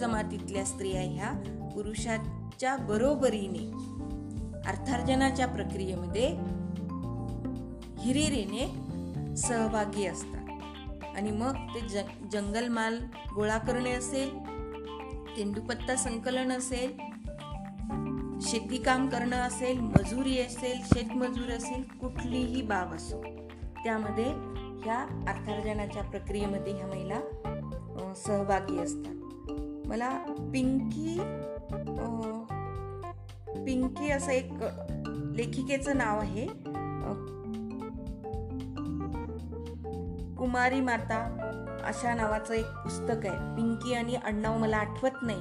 जमातीतल्या 0.00 0.64
स्त्रिया 0.64 1.02
ह्या 1.02 1.32
पुरुषाच्या 1.74 2.76
बरोबरीने 2.76 3.70
अर्थार्जनाच्या 4.66 5.46
प्रक्रियेमध्ये 5.46 6.28
हिरिरीने 7.98 9.36
सहभागी 9.36 10.06
असतात. 10.06 10.32
आणि 11.16 11.30
मग 11.30 11.54
ते 11.74 11.80
जंगल 12.32 12.68
माल 12.68 12.98
गोळा 13.34 13.58
करणे 13.58 13.92
असेल 13.92 14.55
तेंदुपत्ता 15.36 15.96
संकलन 15.96 16.52
असेल 16.52 16.92
शेती 18.40 18.76
काम 18.82 19.08
करणं 19.08 19.36
असेल 19.36 19.80
मजुरी 19.80 20.38
असेल 20.38 20.80
शेतमजूर 20.84 21.50
असेल 21.50 21.82
कुठलीही 22.00 22.62
बाब 22.62 22.94
असो 22.94 23.22
त्यामध्ये 23.84 24.24
ह्या 24.84 24.98
अर्थार्जनाच्या 25.28 26.02
प्रक्रियेमध्ये 26.02 26.72
ह्या 26.72 26.86
महिला 26.86 27.20
सहभागी 28.16 28.78
असतात. 28.78 29.14
मला 29.86 30.10
पिंकी 30.52 31.18
पिंकी 33.64 34.10
असं 34.10 34.32
एक 34.32 34.52
लेखिकेचं 35.34 35.96
नाव 35.96 36.18
आहे. 36.18 36.46
कुमारी 40.36 40.80
माता. 40.80 41.20
अशा 41.86 42.14
नावाचं 42.14 42.54
एक 42.54 42.66
पुस्तक 42.66 43.26
आहे. 43.26 43.54
पिंकी 43.56 43.94
आणि 43.94 44.14
अण्णाव 44.14 44.58
मला 44.58 44.76
आठवत 44.76 45.22
नाही. 45.22 45.40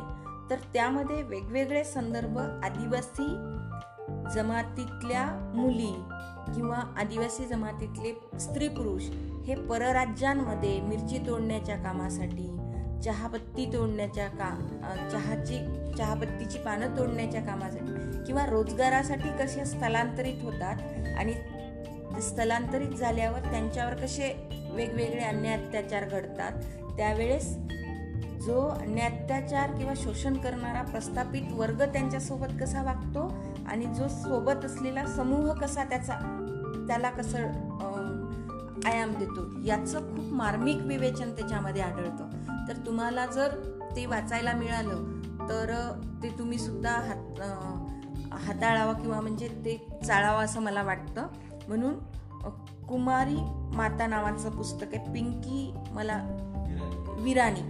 तर 0.50 0.56
त्यामध्ये 0.74 1.22
वेगवेगळे 1.22 1.84
संदर्भ 1.84 2.38
आदिवासी 2.40 3.28
जमातीतल्या 4.34 5.26
मुली 5.56 5.94
किंवा 6.56 6.78
आदिवासी 6.98 7.46
जमातीतले 7.46 8.40
स्त्री 8.40 8.68
पुरुष 8.68 9.04
हे 9.48 9.56
परराज्यांमध्ये 9.56 10.80
मिरची 10.82 11.18
तोडण्याच्या 11.28 11.76
कामासाठी 11.76 12.48
चहापत्ती 13.02 13.66
तोडण्याच्या 13.66 14.28
का 14.28 14.50
चहाची 15.12 15.58
चहापत्तीची 15.98 16.58
पानं 16.58 16.98
तोडण्याच्या 16.98 17.42
कामासाठी 17.42 18.24
किंवा 18.26 18.46
रोजगारासाठी 18.46 19.30
कसे 19.30 19.66
स्थलांतरित 19.66 20.44
होतात 20.44 20.82
आणि 21.18 21.34
ते 22.16 22.22
स्थलांतरित 22.22 22.98
झाल्यावर 22.98 23.40
त्यांच्यावर 23.52 23.94
कसे 23.96 24.34
वेगवेगळे 24.72 25.24
अन्य 25.24 25.54
अत्याचार 25.54 26.04
घडतात 26.04 26.62
त्यावेळेस 26.98 27.56
जो 28.46 28.60
अन्यात्याचार 28.70 29.72
किंवा 29.72 29.94
शोषण 29.98 30.38
करणारा 30.38 30.82
प्रस्थापित 30.82 31.52
वर्ग 31.52 31.82
त्यांच्यासोबत 31.84 32.60
कसा 32.62 32.82
वागतो 32.84 33.28
आणि 33.68 33.86
जो 33.86 34.08
सोबत 34.08 34.66
असलेला 34.66 35.06
समूह 35.06 35.54
कसा 35.54 35.84
त्याचा 35.84 36.18
त्याला 36.88 37.10
कसं 37.10 37.48
आयाम 38.86 39.14
देतो 39.14 39.46
याचं 39.66 40.10
खूप 40.10 40.34
मार्मिक 40.34 40.82
विवेचन 40.82 41.32
त्याच्यामध्ये 41.32 41.82
आढळतं. 41.82 42.30
तर 42.68 42.86
तुम्हाला 42.86 43.26
जर 43.26 43.56
ते 43.96 44.06
वाचायला 44.06 44.54
मिळालं 44.54 45.48
तर 45.50 45.74
ते 46.24 46.30
तुम्ही 46.40 46.58
सुद्धा 46.58 46.92
हात 46.92 47.42
हाताळावा 48.46 48.94
किंवा 48.94 49.20
म्हणजे 49.22 49.48
ते 49.66 49.78
चाळावं 50.08 50.44
असं 50.44 50.62
मला 50.62 50.84
वाटतं. 50.84 51.28
म्हणून 51.68 51.94
कुमारी 52.88 53.38
माता 53.76 54.08
नावाचं 54.08 54.50
पुस्तक 54.50 54.86
आहे 54.94 55.14
पिंकी 55.14 55.74
मला 55.92 56.18
विराणी. 57.20 57.62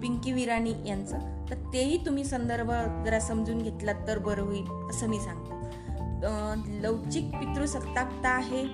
पिंकी 0.00 0.32
विराणी 0.32 0.72
यांचं. 0.86 1.18
तर 1.50 1.54
तेही 1.72 2.04
तुम्ही 2.06 2.24
संदर्भ 2.24 2.70
जरा 3.04 3.18
समजून 3.20 3.58
घेतलात 3.58 4.06
तर 4.08 4.18
बरं 4.18 4.42
होईल 4.42 4.66
असं 4.90 5.08
मी 5.08 5.20
सांगतो. 5.20 5.60
लवचिक 6.80 7.34
पितृसत्ताकता 7.34 8.28
आहे. 8.28 8.64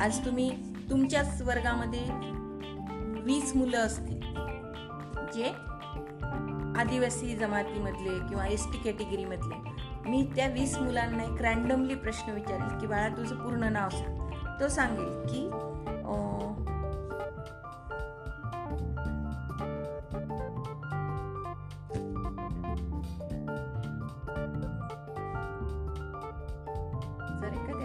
आज 0.00 0.24
तुम्ही 0.24 0.50
तुमच्याच 0.90 1.42
वर्गामध्ये 1.42 2.00
वीस 3.22 3.52
मुलं 3.56 3.78
असतील 3.78 4.20
जे 5.34 5.52
आदिवासी 6.76 7.34
जमातीमधले 7.36 8.18
किंवा 8.28 8.46
एस 8.46 8.66
टी 8.72 8.78
कॅटेगरीमधले. 8.78 9.73
मी 10.06 10.30
त्या 10.36 10.46
वीस 10.46 10.78
मुलांना 10.78 11.22
एक 11.24 11.42
रॅन्डमली 11.42 11.94
प्रश्न 11.94 12.32
विचारेल 12.32 12.78
की 12.78 12.86
बाळा 12.86 13.08
तुझं 13.08 13.36
पूर्ण 13.36 13.72
नाव 13.72 13.88
सांग. 13.88 14.60
तो 14.60 14.68
सांगेल 14.68 15.26
की 15.26 15.48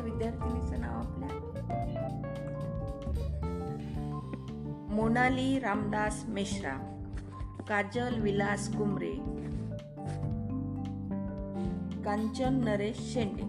विद्यार्थिनीचं 0.04 0.80
नाव 0.80 1.00
आपल्या 1.00 1.30
मोनाली 4.92 5.60
रामदास 5.60 6.24
मेश्रा 6.28 6.72
काजल 7.70 8.22
विलास 8.22 8.76
कुमरे 8.78 9.39
कांचन 12.10 12.54
नरेश 12.64 13.14
शेंडे. 13.14 13.42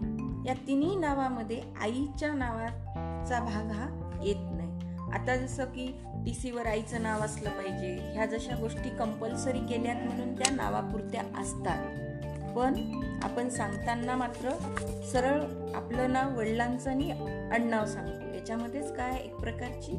या 0.49 0.53
तिन्ही 0.67 0.95
नावामध्ये 0.95 1.61
आईच्या 1.81 2.33
नावाचा 2.33 3.39
भाग 3.39 3.71
हा 3.71 4.19
येत 4.23 4.35
नाही. 4.39 4.69
आता 5.11 5.35
जसं 5.35 5.65
की 5.65 5.87
टी 6.25 6.33
सीवर 6.33 6.65
आईचं 6.65 7.03
नाव 7.03 7.21
असलं 7.21 7.49
पाहिजे 7.49 8.13
ह्या 8.13 8.25
जशा 8.25 8.55
गोष्टी 8.55 8.89
कंपल्सरी 8.89 9.59
केल्यात 9.59 9.95
म्हणून 9.95 10.33
त्या 10.33 10.55
नावापुरत्या 10.55 11.21
असतात. 11.41 11.87
पण 12.55 12.73
आपण 13.23 13.49
सांगताना 13.49 14.15
मात्र 14.15 14.49
सरळ 15.11 15.41
आपलं 15.75 16.13
नाव 16.13 16.37
वडिलांचं 16.37 16.89
आणि 16.89 17.11
अण्णाव 17.51 17.85
सांगतो. 17.85 18.33
याच्यामध्येच 18.33 18.95
काय 18.95 19.19
एक 19.19 19.35
प्रकारची 19.35 19.91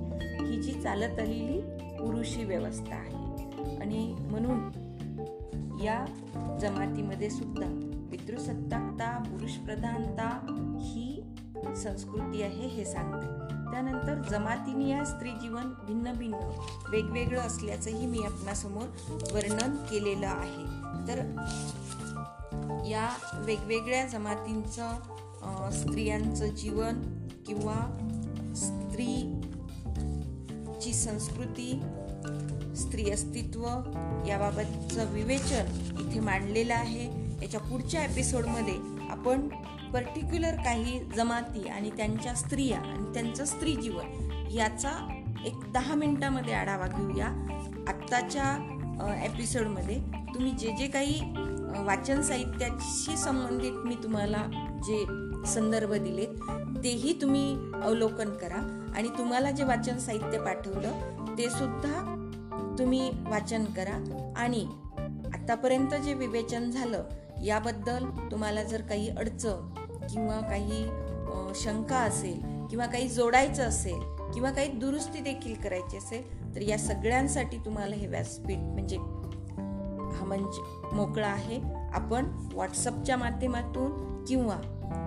ही 0.47 0.63
जी 0.63 0.73
चालत 0.73 1.19
आलेली 1.19 1.61
पुरुषी 1.97 2.45
व्यवस्था 2.45 2.95
आहे. 2.95 3.15
आणि 3.77 4.17
म्हणून 4.19 4.59
या 5.83 6.05
जमातीमध्ये 6.61 7.31
सुद्धा 7.31 7.89
पितृसत्ताकता 8.13 9.11
पुरुषप्रधानता 9.19 10.29
ही 10.81 11.23
संस्कृती 11.77 12.43
आहे 12.43 12.67
हे 12.69 12.85
सांगते. 12.85 13.27
त्यानंतर 13.71 14.21
जमातीने 14.31 14.89
या 14.89 15.05
स्त्री 15.05 15.31
जीवन 15.31 15.73
भिन्न 15.87 16.13
भिन्न 16.13 16.39
वेगवेगळं 16.91 17.41
असल्याचंही 17.41 18.07
मी 18.07 18.23
आपणासमोर 18.25 18.89
वर्णन 19.33 19.77
केलेलं 19.91 20.27
आहे. 20.27 20.65
तर 21.09 21.19
या 22.89 23.09
वेगवेगळ्या 23.47 24.07
जमातींचं 24.07 25.71
स्त्रियांचं 25.73 26.47
जीवन 26.47 27.03
किंवा 27.47 27.75
स्त्रीची 28.57 29.23
संस्कृती 30.93 31.81
स्त्री 32.77 33.11
अस्तित्व 33.11 33.65
याबाबतचं 34.29 35.13
विवेचन 35.13 35.67
इथे 36.01 36.21
मांडलेलं 36.21 36.75
आहे. 36.75 37.22
याच्या 37.43 37.61
पुढच्या 37.61 38.05
एपिसोडमध्ये 38.05 38.75
आपण 39.11 39.49
पर्टिक्युलर 39.93 40.55
काही 40.55 40.99
जमाती 41.17 41.69
आणि 41.69 41.91
त्यांच्या 41.91 42.35
स्त्रिया 42.35 42.79
आणि 42.79 43.13
त्यांचं 43.15 43.45
स्त्री 43.45 43.75
जीवन 43.77 44.31
याचा 44.51 45.23
एक 45.47 45.73
दहा 45.73 45.95
मिनटामध्ये 45.95 46.55
आढावा 46.55 46.87
घेऊया. 46.87 47.27
आत्ताच्या 47.89 49.25
एपिसोडमध्ये 49.25 49.99
तुम्ही 50.35 50.53
जे 50.53 50.71
जे 50.79 50.87
काही 50.89 51.21
वाचन 51.85 52.23
साहित्याशी 52.23 53.17
संबंधित 53.17 53.73
मी 53.73 53.95
तुम्हाला 53.95 54.43
जे 54.87 55.05
संदर्भ 55.47 55.93
दिलेत 55.93 56.39
तेही 56.85 57.21
तुम्ही 57.23 57.57
अवलोकन 57.83 58.31
करा. 58.31 58.91
आणि 58.97 59.09
तुम्हाला 59.09 59.51
जे 59.51 59.65
वाचन 59.65 59.99
साहित्य 59.99 60.39
पाठवलं 60.39 60.93
ते 61.39 61.51
सुद्धा 61.51 62.09
तुम्ही 62.79 63.11
वाचन 63.27 63.65
करा. 63.65 64.33
आणि 64.37 64.67
आतापर्यंत 65.35 65.95
जे 65.95 66.15
विवेचन 66.15 66.71
झालं 66.71 67.03
याबद्दल 67.43 68.05
तुम्हाला 68.31 68.63
जर 68.63 68.81
काही 68.81 69.09
अडचण 69.09 69.69
किंवा 70.07 70.41
काही 70.41 70.85
शंका 71.55 71.97
असेल 71.97 72.67
किंवा 72.71 72.87
काही 72.87 73.09
जोडायचं 73.09 73.63
असेल 73.63 74.01
किंवा 74.35 74.51
काही 74.51 74.69
दुरुस्ती 74.69 75.21
देखील 75.21 75.55
करायची 75.55 75.97
असेल 75.97 76.55
तर 76.55 76.61
या 76.61 76.79
सगळ्यांसाठी 76.79 77.57
तुम्हाला 77.57 77.97
हे 77.97 78.07
व्यासपीठ 78.07 78.59
म्हणजे 78.59 78.97
हा 80.17 80.25
मंच 80.25 80.57
मोकळा 80.93 81.29
आहे. 81.29 81.61
आपण 81.93 82.27
व्हॉट्सअपच्या 82.53 83.17
माध्यमातून 83.17 84.25
किंवा 84.25 84.57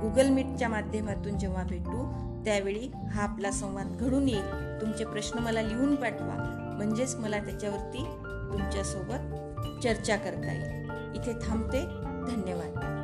गुगल 0.02 0.30
मीटच्या 0.30 0.70
माध्यमातून 0.70 1.38
जेव्हा 1.40 1.64
भेटू 1.64 2.04
त्यावेळी 2.46 2.90
हा 3.12 3.24
आपला 3.24 3.52
संवाद 3.52 3.98
घडून 4.00 4.30
येईल. 4.30 4.52
तुमचे 4.82 5.06
प्रश्न 5.06 5.40
मला 5.40 5.62
लिहून 5.62 5.96
पाठवा. 5.96 6.36
म्हणजेच 6.78 7.16
मला 7.16 7.40
त्याच्यावरती 7.40 8.04
तुमच्यासोबत 8.52 9.82
चर्चा 9.84 10.16
करता 10.16 10.54
येईल. 10.54 10.86
इथे 11.16 11.34
थांबते. 11.48 11.82
धन्यवाद. 12.26 12.95